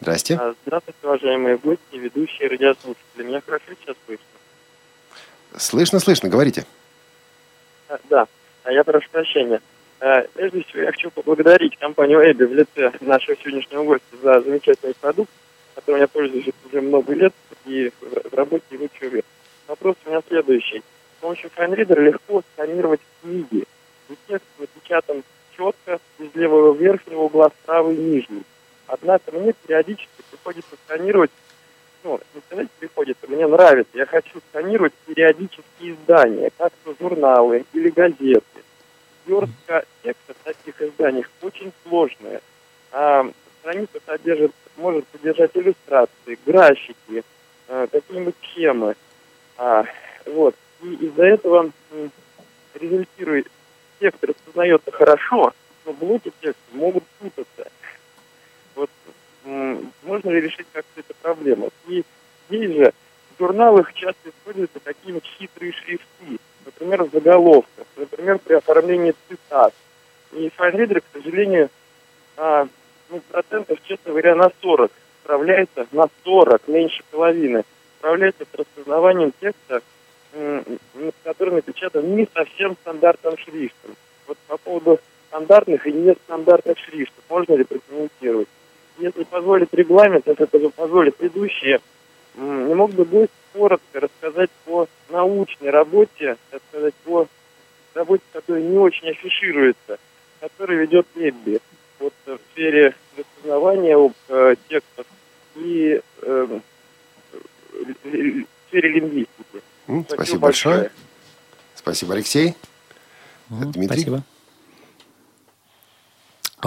[0.00, 0.36] Здрасте.
[0.36, 3.22] А, Здравствуйте, уважаемые гости, ведущие, радиослушатели.
[3.22, 4.24] Меня хорошо сейчас слышно?
[5.56, 6.64] Слышно, слышно, говорите.
[7.88, 8.26] А, Да,
[8.64, 9.60] А, я прошу прощения.
[10.00, 14.94] А, Прежде всего, я хочу поблагодарить компанию Эбби в лице нашего сегодняшнего гостя за замечательный
[14.94, 15.30] продукт,
[15.74, 17.32] которым я пользуюсь уже много лет
[17.64, 19.22] и в работе в учебе.
[19.66, 20.82] Вопрос у меня следующий.
[21.20, 23.64] помощью FineReader легко сканировать книги.
[24.08, 25.24] И текст напечатан
[25.56, 28.42] четко из левого верхнего угла в правый нижний.
[28.86, 31.30] Однако мне периодически приходится сканировать,
[32.04, 38.42] ну, не сказать приходится, мне нравится, я хочу сканировать периодические издания, как журналы или газеты.
[39.26, 42.40] Верстка текста в таких изданиях очень сложная.
[42.92, 43.28] А
[43.60, 47.24] страница содержит, может содержать иллюстрации, графики,
[47.68, 48.94] э, какие-нибудь схемы.
[49.58, 49.84] А,
[50.26, 50.54] вот.
[50.82, 51.70] И из-за этого
[52.74, 53.50] результирует,
[53.98, 55.52] текст распознается хорошо,
[55.84, 57.70] но блоки текста могут путаться.
[58.74, 58.90] Вот
[60.02, 61.70] можно ли решить как-то эту проблему?
[61.88, 62.04] И
[62.48, 62.92] здесь же
[63.36, 69.72] в журналах часто используются такие вот хитрые шрифты, например, в заголовках, например, при оформлении цитат.
[70.32, 71.70] И FineReader, к сожалению,
[72.36, 72.68] а,
[73.08, 74.90] ну, процентов, честно говоря, на 40
[75.24, 77.64] справляется, на 40, меньше половины,
[77.98, 79.80] справляется с распознаванием текста,
[81.24, 83.96] который напечатан не совсем стандартным шрифтом.
[84.26, 88.48] Вот по поводу стандартных и нестандартных шрифтов, можно ли прокомментировать?
[88.98, 91.80] Если позволит регламент, если это позволит ведущие,
[92.36, 97.26] м, не мог бы гость коротко рассказать по научной работе, так сказать, по
[97.94, 99.98] работе, которая не очень афишируется,
[100.40, 101.60] которую ведет Эбби
[101.98, 105.06] вот в сфере распознавания э, текстов
[105.54, 106.60] и э,
[107.72, 109.62] в сфере лингвистики.
[109.88, 110.90] М, Спасибо большое.
[111.74, 112.54] Спасибо, Алексей.
[113.48, 113.86] Дмитрий?
[113.86, 114.22] Спасибо.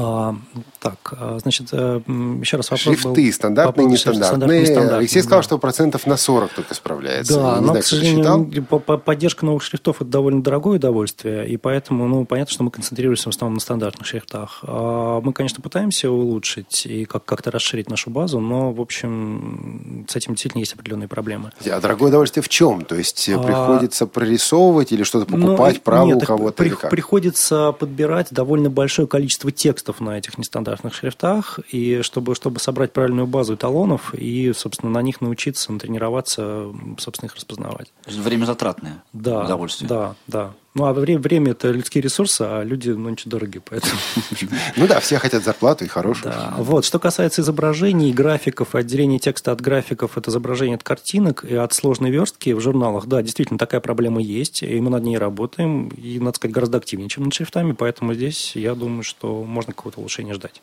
[0.02, 0.36] А,
[0.80, 2.02] так, а, значит, э,
[2.42, 4.28] еще раз вопрос был Шрифты по стандартные, поводу нестандартные.
[4.28, 5.44] стандартных, нестандартных, Алексей сказал, да.
[5.44, 7.34] что процентов на 40 только справляется.
[7.34, 11.48] Да, Не но, знаю, к сожалению, по- по- поддержка новых шрифтов– это довольно дорогое удовольствие,
[11.50, 14.60] и поэтому, ну, понятно, что мы концентрируемся в основном на стандартных шрифтах.
[14.64, 20.16] А Мы, конечно, пытаемся улучшить и как- как-то расширить нашу базу, но, в общем, с
[20.16, 21.52] этим действительно есть определенные проблемы.
[21.70, 22.86] А дорогое удовольствие в чем?
[22.86, 26.54] То есть э, А, приходится прорисовывать или что-то Ну, покупать, и- право нет, у кого-то
[26.64, 26.70] при-?
[26.90, 29.52] Приходится подбирать довольно большое количество
[29.90, 35.02] текстов на этих нестандартных шрифтах, и чтобы, чтобы собрать правильную базу эталонов и, собственно, на
[35.02, 36.68] них научиться, натренироваться,
[36.98, 37.92] собственно, их распознавать.
[38.06, 39.88] Время затратное Да, удовольствие.
[39.90, 40.52] да, да.
[40.80, 43.92] Ну, а время, время– это людские ресурсы, а люди, ну, ничего дорогие, поэтому...
[44.78, 46.32] Ну да, все хотят зарплату и хорошую.
[46.32, 46.86] Да, вот.
[46.86, 52.12] Что касается изображений, графиков, отделения текста от графиков, от изображений от картинок и от сложной
[52.12, 56.38] верстки в журналах, да, действительно, такая проблема есть, и мы над ней работаем, и, надо
[56.38, 60.62] сказать, гораздо активнее, чем над шрифтами, поэтому здесь, я думаю, что можно какого-то улучшения ждать.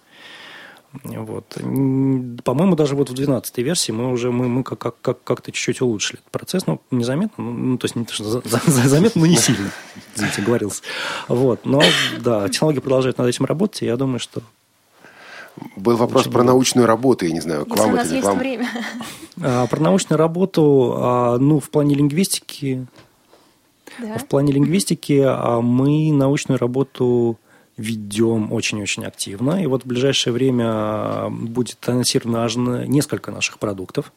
[1.05, 1.45] Вот.
[2.45, 5.81] По-моему, даже вот в 12 версии мы уже мы, мы как, как, как, как-то чуть-чуть
[5.81, 9.21] улучшили этот процесс, ну, незаметно, ну, ну, то есть не то, что за- за- заметно,
[9.23, 9.71] но не сильно,
[10.15, 10.83] извините, говорился.
[11.29, 11.65] Вот.
[11.65, 11.83] Но,
[12.21, 14.43] да, технологии продолжают над этим работать, и я думаю, что
[15.77, 16.53] Был вопрос Очень про много.
[16.55, 18.39] научную работу, я не знаю, к Если вам у это нас или к есть вам.
[18.39, 18.69] время.
[19.43, 22.87] А, Про научную работу, а, ну, в плане лингвистики,
[23.99, 24.19] Да.
[24.19, 27.39] в плане лингвистики а, мы научную работу
[27.77, 29.63] ведем очень-очень активно.
[29.63, 34.13] И вот в ближайшее время а, будет анонсировано несколько наших продуктов,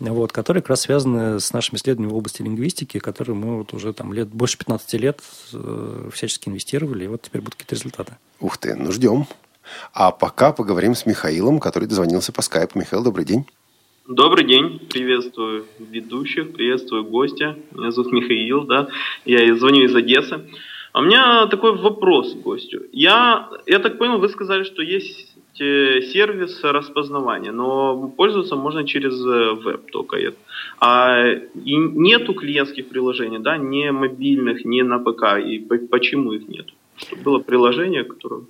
[0.00, 3.92] вот, которые как раз связаны с нашими исследованиями в области лингвистики, которые мы вот уже
[3.92, 5.20] там лет, больше 15 лет
[5.52, 8.16] э, всячески инвестировали, и вот теперь будут какие-то результаты.
[8.40, 9.26] Ух ты, ну ждем.
[9.92, 12.78] А пока поговорим с Михаилом, который дозвонился по скайпу.
[12.78, 13.44] Михаил, добрый день.
[14.06, 17.58] Добрый день, приветствую ведущих, приветствую гостя.
[17.72, 18.88] Меня зовут Михаил, да,
[19.26, 20.46] я звоню из Одессы.
[20.92, 22.82] А у меня такой вопрос к гостю.
[22.92, 29.14] Я, я так понял, вы сказали, что есть э, сервис распознавания, но пользоваться можно через
[29.24, 30.16] э, веб только.
[30.16, 30.36] это.
[30.80, 31.24] А
[31.64, 35.38] и нету клиентских приложений, да, не мобильных, не на ПК.
[35.44, 36.66] И по- почему их нет?
[36.96, 38.42] Чтобы было приложение, которое...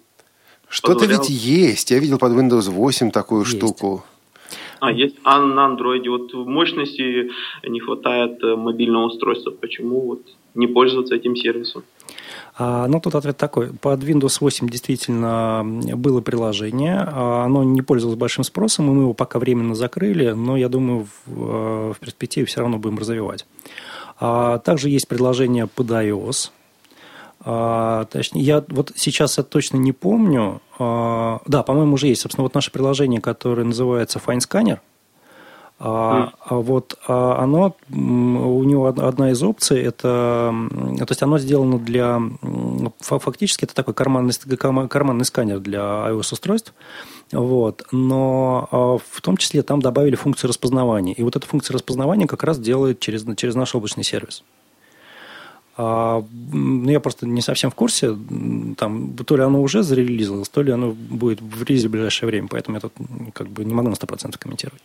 [0.68, 1.91] Что-то ведь есть.
[1.91, 3.55] Я видел под Windows 8 такую Есть.
[3.55, 4.05] А, штуку.
[4.93, 6.11] есть а на андроиде.
[6.11, 7.30] Вот мощности
[7.66, 9.51] не хватает э, мобильного устройства.
[9.51, 10.20] Почему вот
[10.59, 11.85] не пользоваться этим сервисом?
[12.57, 13.73] А, ну, тут ответ такой.
[13.73, 17.05] Под Windows 8 действительно было приложение.
[17.07, 21.07] а, Оно не пользовалось большим спросом, и мы его пока временно закрыли, но я думаю,
[21.27, 23.47] в, э, в перспективе все равно будем развивать.
[24.19, 26.51] А, Также есть предложение под iOS.
[28.11, 30.61] Точнее, я вот сейчас я точно не помню.
[30.77, 32.23] Да, по-моему, уже есть.
[32.23, 34.81] Собственно, вот наше приложение, которое называется Fine Scanner.
[35.81, 40.53] А, а вот а оно, у него од- одна из опций, это,
[40.99, 42.20] то есть оно сделано для,
[42.99, 44.33] фактически это такой карманный,
[44.89, 46.74] карманный сканер для iOS-устройств,
[47.31, 52.26] вот, но а, в том числе там добавили функцию распознавания, и вот эта функция распознавания
[52.26, 54.43] как раз делает через, через наш облачный сервис.
[55.81, 58.16] А, ну, я просто не совсем в курсе,
[58.76, 62.49] там, то ли оно уже зарелизилось, то ли оно будет в релизе в ближайшее время,
[62.49, 62.93] поэтому я тут
[63.33, 64.83] как бы не могу на 100% комментировать.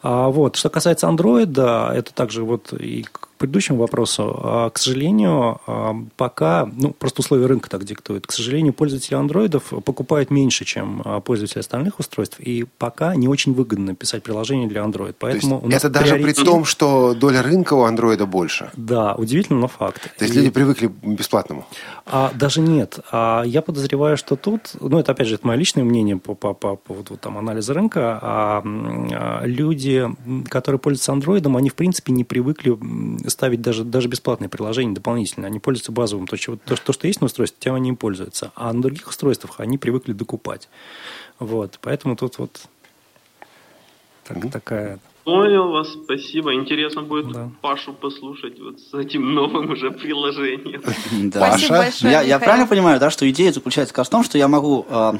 [0.00, 0.54] А, вот.
[0.54, 3.04] Что касается Android, да, это также вот и
[3.42, 4.40] предыдущему вопросу.
[4.42, 9.72] А, к сожалению, а, пока, ну, просто условия рынка так диктуют, к сожалению, пользователи андроидов
[9.84, 14.82] покупают меньше, чем а, пользователи остальных устройств, и пока не очень выгодно писать приложение для
[14.82, 15.16] Android.
[15.18, 16.36] Поэтому То есть это даже приоритет...
[16.36, 18.70] при том, что доля рынка у андроида больше?
[18.76, 20.02] Да, удивительно, но факт.
[20.16, 20.38] То есть и...
[20.38, 21.66] люди привыкли к бесплатному?
[22.06, 23.00] А, даже нет.
[23.10, 26.54] А, я подозреваю, что тут, ну, это опять же, это мое личное мнение по, по,
[26.54, 30.08] по поводу там, анализа рынка, а, а люди,
[30.48, 32.78] которые пользуются андроидом, они, в принципе, не привыкли
[33.32, 35.46] ставить даже, даже бесплатные приложения дополнительно.
[35.46, 36.26] Они пользуются базовым.
[36.26, 38.52] То, что, то, что есть на устройстве, тем они им пользуются.
[38.54, 40.68] А на других устройствах они привыкли докупать.
[41.38, 41.78] Вот.
[41.82, 42.62] Поэтому тут вот
[44.24, 44.50] так, mm-hmm.
[44.50, 46.52] такая Понял вас, спасибо.
[46.54, 47.48] Интересно будет да.
[47.60, 50.82] Пашу послушать вот с этим новым уже приложением.
[51.32, 51.40] Да.
[51.40, 54.84] Паша, я, я правильно понимаю, да, что идея заключается как в том, что я могу
[54.88, 55.12] э,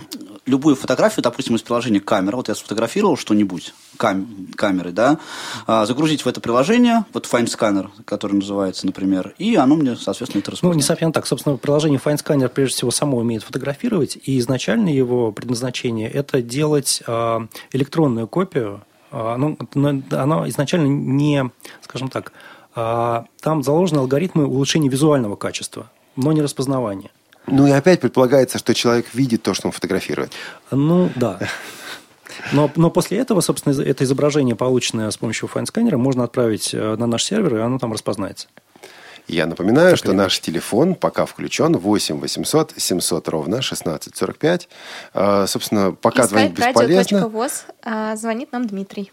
[0.46, 4.26] любую фотографию, допустим, из приложения камера, вот я сфотографировал что-нибудь кам
[4.56, 5.18] камерой, да,
[5.66, 10.40] э, загрузить в это приложение, вот Fine Scanner, который называется, например, и оно мне, соответственно,
[10.40, 10.74] это распознает.
[10.74, 11.26] Ну, не совсем так.
[11.26, 17.02] Собственно, приложение Fine Scanner прежде всего само умеет фотографировать, и изначально его предназначение– это делать
[17.06, 17.40] э,
[17.72, 18.82] электронную копию
[19.12, 19.58] а, ну,
[20.10, 21.50] оно изначально не,
[21.82, 22.32] скажем так,
[22.74, 27.10] а, там заложены алгоритмы улучшения визуального качества, но не распознавания.
[27.46, 30.32] Ну и опять предполагается, что человек видит то, что он фотографирует.
[30.70, 31.38] Ну, да.
[32.50, 36.96] Но, но после этого, собственно, это изображение, полученное с помощью FineScanner а, можно отправить э,
[36.96, 38.48] на наш сервер, и оно там распознается.
[39.28, 44.68] Я напоминаю, что наш телефон пока включен 8 800 700 ровно 1645.
[45.14, 47.28] А, собственно, пока звонить бесполезно.
[47.28, 49.12] ВОЗ, а, звонит нам Дмитрий.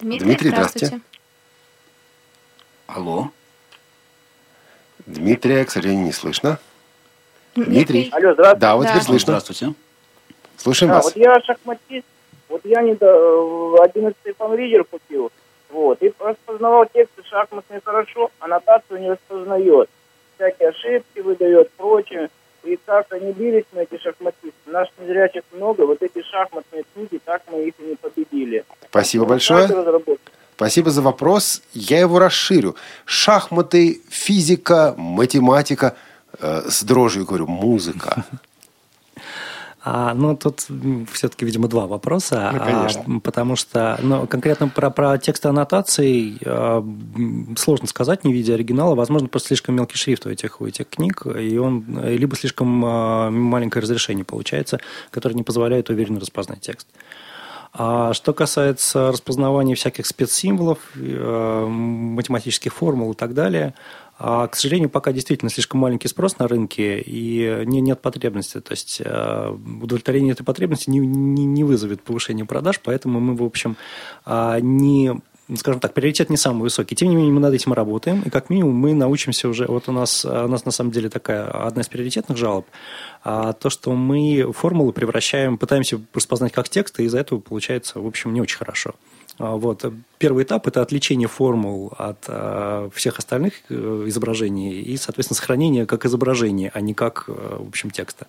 [0.00, 0.86] Дмитрий, Дмитрий здравствуйте.
[0.86, 1.14] здравствуйте.
[2.86, 3.30] Алло.
[5.06, 6.58] Дмитрия, к сожалению, не слышно.
[7.54, 8.10] Дмитрий.
[8.12, 8.60] Алло, здравствуйте.
[8.60, 8.90] Да, вот да.
[8.90, 9.26] теперь слышно.
[9.32, 9.74] Здравствуйте.
[10.56, 11.04] Слушаем да, вас.
[11.06, 12.06] Вот я шахматист.
[12.48, 15.32] Вот я не до 11 фан-ридер купил.
[15.74, 16.00] Вот.
[16.02, 19.90] И распознавал тексты шахматные хорошо, а нотацию не распознает.
[20.36, 22.30] Всякие ошибки выдает, прочее.
[22.62, 24.52] И как они бились на эти шахматисты.
[24.66, 28.64] Наш незрячих много, вот эти шахматные книги, так мы их и не победили.
[28.88, 29.68] Спасибо большое.
[30.54, 31.60] Спасибо за вопрос.
[31.72, 32.76] Я его расширю.
[33.04, 35.96] Шахматы, физика, математика.
[36.38, 38.24] Э, с дрожью говорю, музыка.
[39.86, 40.66] А, ну, тут
[41.12, 42.50] все-таки, видимо, два вопроса.
[42.54, 43.04] Ну, конечно.
[43.06, 46.82] А, потому что ну, конкретно про, про тексты аннотаций а,
[47.58, 48.94] сложно сказать, не видя оригинала.
[48.94, 53.30] Возможно, просто слишком мелкий шрифт у этих, у этих книг, и он либо слишком а,
[53.30, 54.80] маленькое разрешение получается,
[55.10, 56.88] которое не позволяет уверенно распознать текст.
[57.74, 63.74] А что касается распознавания всяких спецсимволов, э, математических формул и так далее–
[64.18, 68.60] а, к сожалению, пока действительно слишком маленький спрос на рынке и не, нет потребности.
[68.60, 73.42] То есть э, удовлетворение этой потребности не, не, не вызовет повышения продаж, поэтому мы, в
[73.42, 73.76] общем,
[74.24, 75.12] а, не
[75.56, 76.96] скажем так, приоритет не самый высокий.
[76.96, 79.66] Тем не менее, мы над этим работаем, и как минимум мы научимся уже...
[79.66, 82.66] Вот у нас, у нас на самом деле такая одна из приоритетных жалоб,
[83.22, 88.06] а то, что мы формулы превращаем, пытаемся распознать как текст, и из-за этого получается, в
[88.06, 88.94] общем, не очень хорошо.
[89.38, 89.84] А, вот.
[90.18, 96.06] Первый этап– это отвлечение формул от а, всех остальных э, изображений и, соответственно, сохранение как
[96.06, 98.26] изображения, а не как, э, в общем, текста.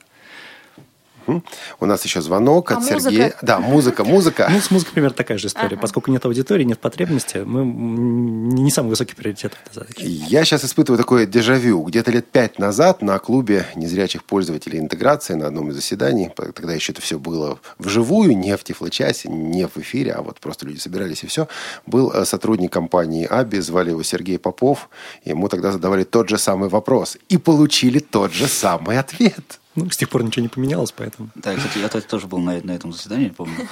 [1.80, 3.00] У нас еще звонок а от музыка?
[3.02, 3.36] Сергея.
[3.42, 4.48] Да, музыка, музыка.
[4.50, 5.68] Ну, с музыкой примерно такая же история.
[5.74, 5.82] Ага.
[5.82, 10.02] Поскольку нет аудитории, нет потребности, мы не самый высокий приоритет этой задачи.
[10.06, 11.82] Я сейчас испытываю такое дежавю.
[11.84, 16.92] Где-то лет пять назад на клубе незрячих пользователей интеграции на одном из заседаний, тогда еще
[16.92, 21.24] это все было вживую, не в тифлочасе, не в эфире, а вот просто люди собирались
[21.24, 21.48] и все,
[21.86, 24.90] был э, сотрудник компании Аби, звали его Сергей Попов.
[25.24, 27.18] Ему тогда задавали тот же самый вопрос.
[27.30, 29.60] И получили тот же самый ответ.
[29.76, 31.30] Ну, с тех пор ничего не поменялось, поэтому.
[31.36, 33.68] Да, кстати, я тоже был на, на этом заседании, помню.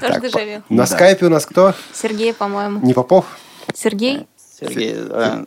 [0.00, 0.62] Тоже дежавю.
[0.68, 1.74] На скайпе у нас кто?
[1.94, 2.80] Сергей, по-моему.
[2.84, 3.24] Не Попов?
[3.74, 4.26] Сергей?
[4.60, 4.94] Сергей,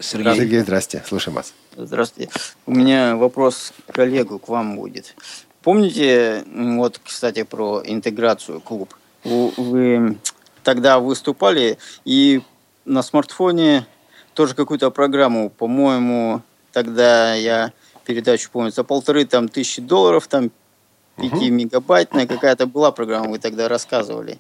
[0.01, 0.36] Сергей.
[0.36, 1.53] Сергей, здрасте, слушаем вас.
[1.75, 2.32] Здравствуйте.
[2.65, 5.15] У меня вопрос к коллегу, к вам будет.
[5.61, 8.95] Помните, вот, кстати, про интеграцию клуб?
[9.23, 10.17] Вы
[10.63, 12.41] тогда выступали, и
[12.86, 13.86] на смартфоне
[14.34, 17.71] тоже какую-то программу, по-моему, тогда я
[18.08, 20.49] передачу, помню, за полторы там тысячи долларов, там
[21.18, 24.39] 5-мегабайтная какая-то была программа, вы тогда рассказывали.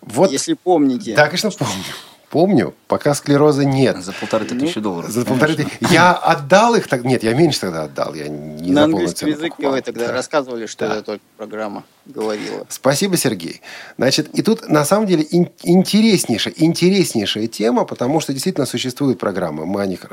[0.00, 1.14] Вот, Если помните.
[1.14, 1.84] Да, конечно, помню.
[2.30, 4.02] Помню, пока склероза нет.
[4.02, 5.10] За полторы тысячи ну, долларов.
[5.10, 5.92] За полторы тысячи.
[5.92, 7.04] Я отдал их так.
[7.04, 8.14] Нет, я меньше тогда отдал.
[8.14, 10.12] Я не На английском языке вы тогда да.
[10.14, 10.94] рассказывали, что да.
[10.94, 11.84] это только программа.
[12.06, 12.66] Говорила.
[12.68, 13.60] Спасибо, Сергей.
[13.96, 19.66] Значит, и тут на самом деле ин- интереснейшая, интереснейшая тема, потому что действительно существуют программы.
[19.66, 20.06] Мы о них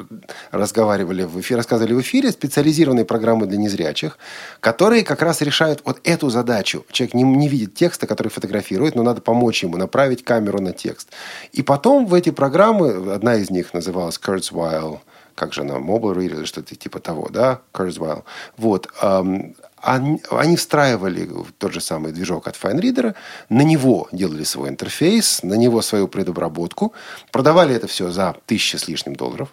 [0.51, 4.17] разговаривали в эфире, рассказывали в эфире, специализированные программы для незрячих,
[4.59, 6.85] которые как раз решают вот эту задачу.
[6.91, 11.09] Человек не, не видит текста, который фотографирует, но надо помочь ему направить камеру на текст.
[11.51, 14.99] И потом в эти программы, одна из них называлась Kurzweil,
[15.35, 18.23] как же она, Mobile Reader или что-то типа того, да, Kurzweil.
[18.57, 18.87] Вот.
[19.01, 23.15] эм, они, они встраивали тот же самый движок от FineReader,
[23.49, 26.93] на него делали свой интерфейс, на него свою предобработку,
[27.31, 29.49] продавали это все за тысячу с лишним долларов,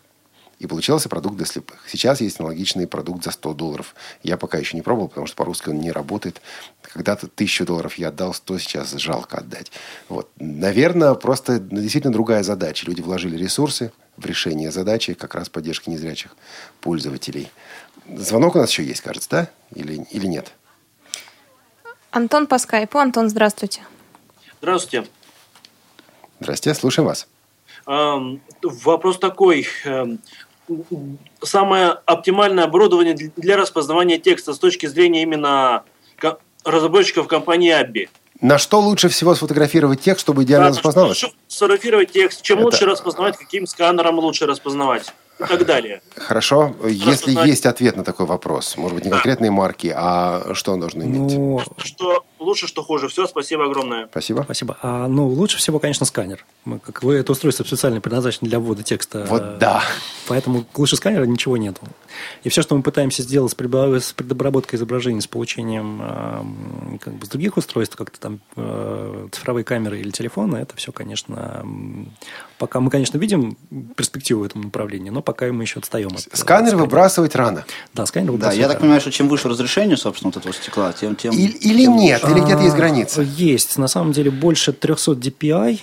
[0.58, 1.84] и получался продукт для слепых.
[1.86, 3.94] Сейчас есть аналогичный продукт за 100 долларов.
[4.22, 6.40] Я пока еще не пробовал, потому что по-русски он не работает.
[6.80, 9.70] Когда-то тысячу долларов я отдал, 100 сейчас жалко отдать.
[10.08, 10.30] Вот.
[10.38, 12.86] Наверное, просто действительно другая задача.
[12.86, 16.34] Люди вложили ресурсы в решение задачи как раз поддержки незрячих
[16.80, 17.50] пользователей.
[18.14, 19.50] Звонок у нас еще есть, кажется, да?
[19.74, 20.52] Или, или нет?
[22.10, 22.98] Антон по скайпу.
[22.98, 23.82] Антон, здравствуйте.
[24.60, 25.08] Здравствуйте.
[26.40, 27.26] Здрасте, слушаем вас.
[27.86, 29.66] Эм, Вопрос такой.
[29.84, 30.18] Эм,
[31.44, 35.84] Самое оптимальное оборудование для- распознавания текста с точки зрения именно
[36.16, 38.08] ко- разработчиков компании Abby.
[38.40, 41.18] На что лучше всего сфотографировать текст, чтобы идеально Да, распозналось?
[41.18, 46.00] чтобы сфотографировать текст, чем Это- лучше распознавать, каким сканером лучше распознавать и так далее.
[46.16, 46.74] Хорошо.
[46.84, 50.80] Если распознать- есть ответ на такой вопрос, может быть, не конкретные марки, а что он
[50.80, 51.36] должен иметь?
[51.36, 53.08] Ну, Что лучше, что хуже.
[53.08, 54.06] Все, спасибо огромное.
[54.10, 54.42] Спасибо.
[54.44, 54.76] Спасибо.
[54.82, 56.44] А, ну, лучше всего, конечно, сканер.
[56.64, 59.26] Мы, как вы, это устройство специально предназначено для ввода текста.
[59.28, 59.82] Вот да.
[60.28, 61.82] Поэтому лучше сканера ничего нету.
[62.44, 67.14] И все, что мы пытаемся сделать с предобра- с предобработкой изображений, с получением эм, как
[67.14, 71.64] бы с других устройств, как-то там э, цифровые камеры или телефоны, это все, конечно,
[72.58, 73.56] пока мы, конечно, видим
[73.96, 76.26] перспективу в этом направлении, но пока мы еще отстаем от...
[76.26, 77.64] э, Сканер выбрасывать рано.
[77.94, 78.80] Да, сканер Да, выбрасывать я так рано.
[78.80, 81.16] понимаю, что чем выше разрешение, собственно, вот этого стекла, тем...
[81.16, 82.34] тем И- или тем нет, лучше.
[82.36, 83.22] или где-то есть А, граница.
[83.22, 83.76] Есть.
[83.78, 85.80] На самом деле больше 300 DPI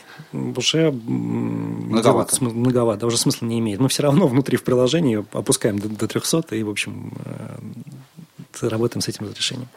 [0.57, 2.01] уже Многовато.
[2.01, 3.79] делать см- многовато, да, уже смысла не имеет.
[3.79, 6.22] Но все равно внутри в приложении опускаем до, до 300
[6.55, 9.67] и, в общем, э, работаем с этим разрешением.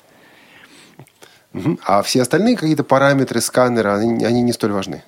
[1.84, 5.02] А все остальные какие-то параметры сканера, они, они не столь важны.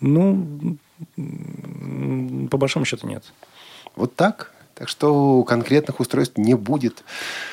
[0.00, 0.76] Ну,
[2.50, 3.24] по большому счету нет.
[3.94, 4.50] Вот так.
[4.74, 7.04] Так что конкретных устройств не будет.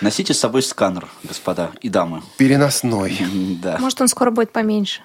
[0.01, 2.23] Носите с собой сканер, господа и дамы.
[2.37, 3.19] Переносной.
[3.61, 3.77] Да.
[3.77, 5.01] Может, он скоро будет поменьше.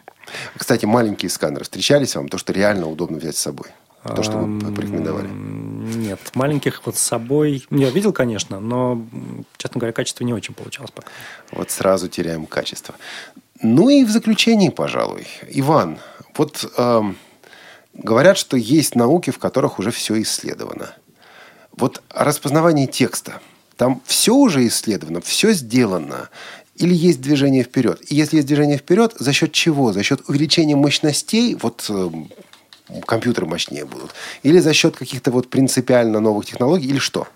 [0.57, 2.29] Кстати, маленькие сканеры встречались вам?
[2.29, 3.69] То, что реально удобно взять с собой.
[4.05, 5.29] То, что вы порекомендовали.
[5.29, 7.67] Нет, маленьких вот с собой...
[7.71, 9.03] Я видел, конечно, но,
[9.57, 11.09] честно говоря, качество не очень получалось пока.
[11.51, 12.95] Вот сразу теряем качество.
[13.63, 15.27] Ну и в заключении, пожалуй.
[15.49, 15.99] Иван,
[16.37, 17.17] вот эм,
[17.95, 20.95] говорят, что есть науки, в которых уже все исследовано.
[21.77, 23.41] Вот распознавание текста.
[23.77, 26.29] Там все уже исследовано, все сделано.
[26.77, 28.01] Или есть движение вперед?
[28.09, 29.93] И если есть движение вперед, за счет чего?
[29.93, 32.31] За счет увеличения мощностей, вот эм,
[33.07, 34.15] компьютеры мощнее будут?
[34.43, 36.89] Или за счет каких-то вот принципиально новых технологий?
[36.89, 37.27] Или что?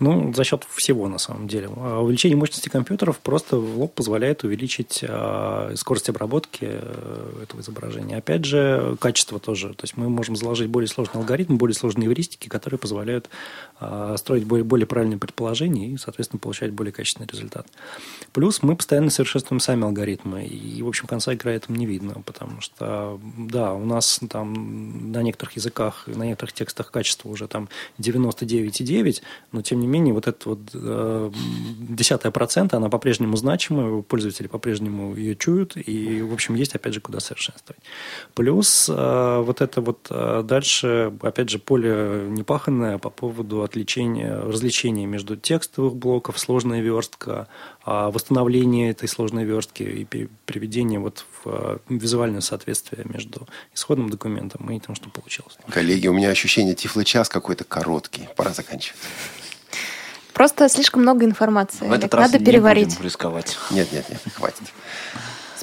[0.00, 1.68] Ну, за счет всего, на самом деле.
[1.76, 8.16] А Увеличение мощности компьютеров просто в лоб позволяет увеличить а, скорость обработки э, этого изображения.
[8.16, 9.74] Опять же, качество тоже.
[9.74, 13.28] То есть мы можем заложить более сложный алгоритм, более сложные эвристики, которые позволяют
[14.16, 17.66] строить более, более правильные предположения и, соответственно, получать более качественный результат.
[18.32, 20.44] Плюс мы постоянно совершенствуем сами алгоритмы.
[20.44, 25.22] И, в общем, конца игры этому не видно, потому что, да, у нас там на
[25.22, 27.68] некоторых языках, на некоторых текстах качество уже там
[27.98, 29.22] 99,9,
[29.52, 31.30] но, тем не менее, вот эта вот э,
[31.78, 37.00] десятая процента, она по-прежнему значимая, пользователи по-прежнему ее чуют, и, в общем, есть, опять же,
[37.00, 37.82] куда совершенствовать.
[38.34, 45.06] Плюс э, вот это вот э, дальше, опять же, поле непаханное по поводу отличения, различения
[45.06, 47.46] между текстовых блоков, сложная верстка,
[47.84, 54.68] а восстановление этой сложной верстки и приведение вот в э, визуальное соответствие между исходным документом
[54.70, 55.56] и тем, что получилось.
[55.68, 58.28] Коллеги, у меня ощущение тифло-час какой-то короткий.
[58.36, 58.98] Пора заканчивать.
[60.32, 61.86] Просто слишком много информации.
[61.86, 62.88] В этот раз Надо не переварить.
[62.88, 63.56] будем рисковать.
[63.70, 64.62] Нет, нет, нет, хватит.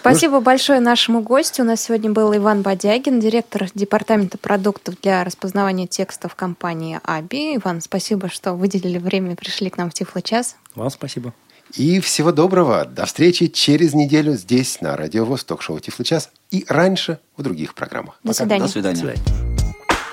[0.10, 1.64] Спасибо большое нашему гостю.
[1.64, 7.58] У нас сегодня был Иван Бодягин, директор департамента продуктов для распознавания текстов компании АБИ.
[7.58, 10.56] Иван, спасибо, что выделили время и пришли к нам в Тифло-час.
[10.76, 11.34] Вам спасибо.
[11.76, 12.86] И всего доброго.
[12.86, 18.18] До встречи через неделю здесь, на Радио ВОЗ, ток-шоу «Тифло-час» и раньше в других программах.
[18.24, 18.64] До свидания.
[18.64, 19.16] До свидания.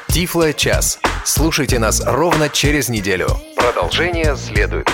[0.09, 0.99] Тифло час.
[1.25, 3.29] Слушайте нас ровно через неделю.
[3.57, 4.89] Продолжение следует.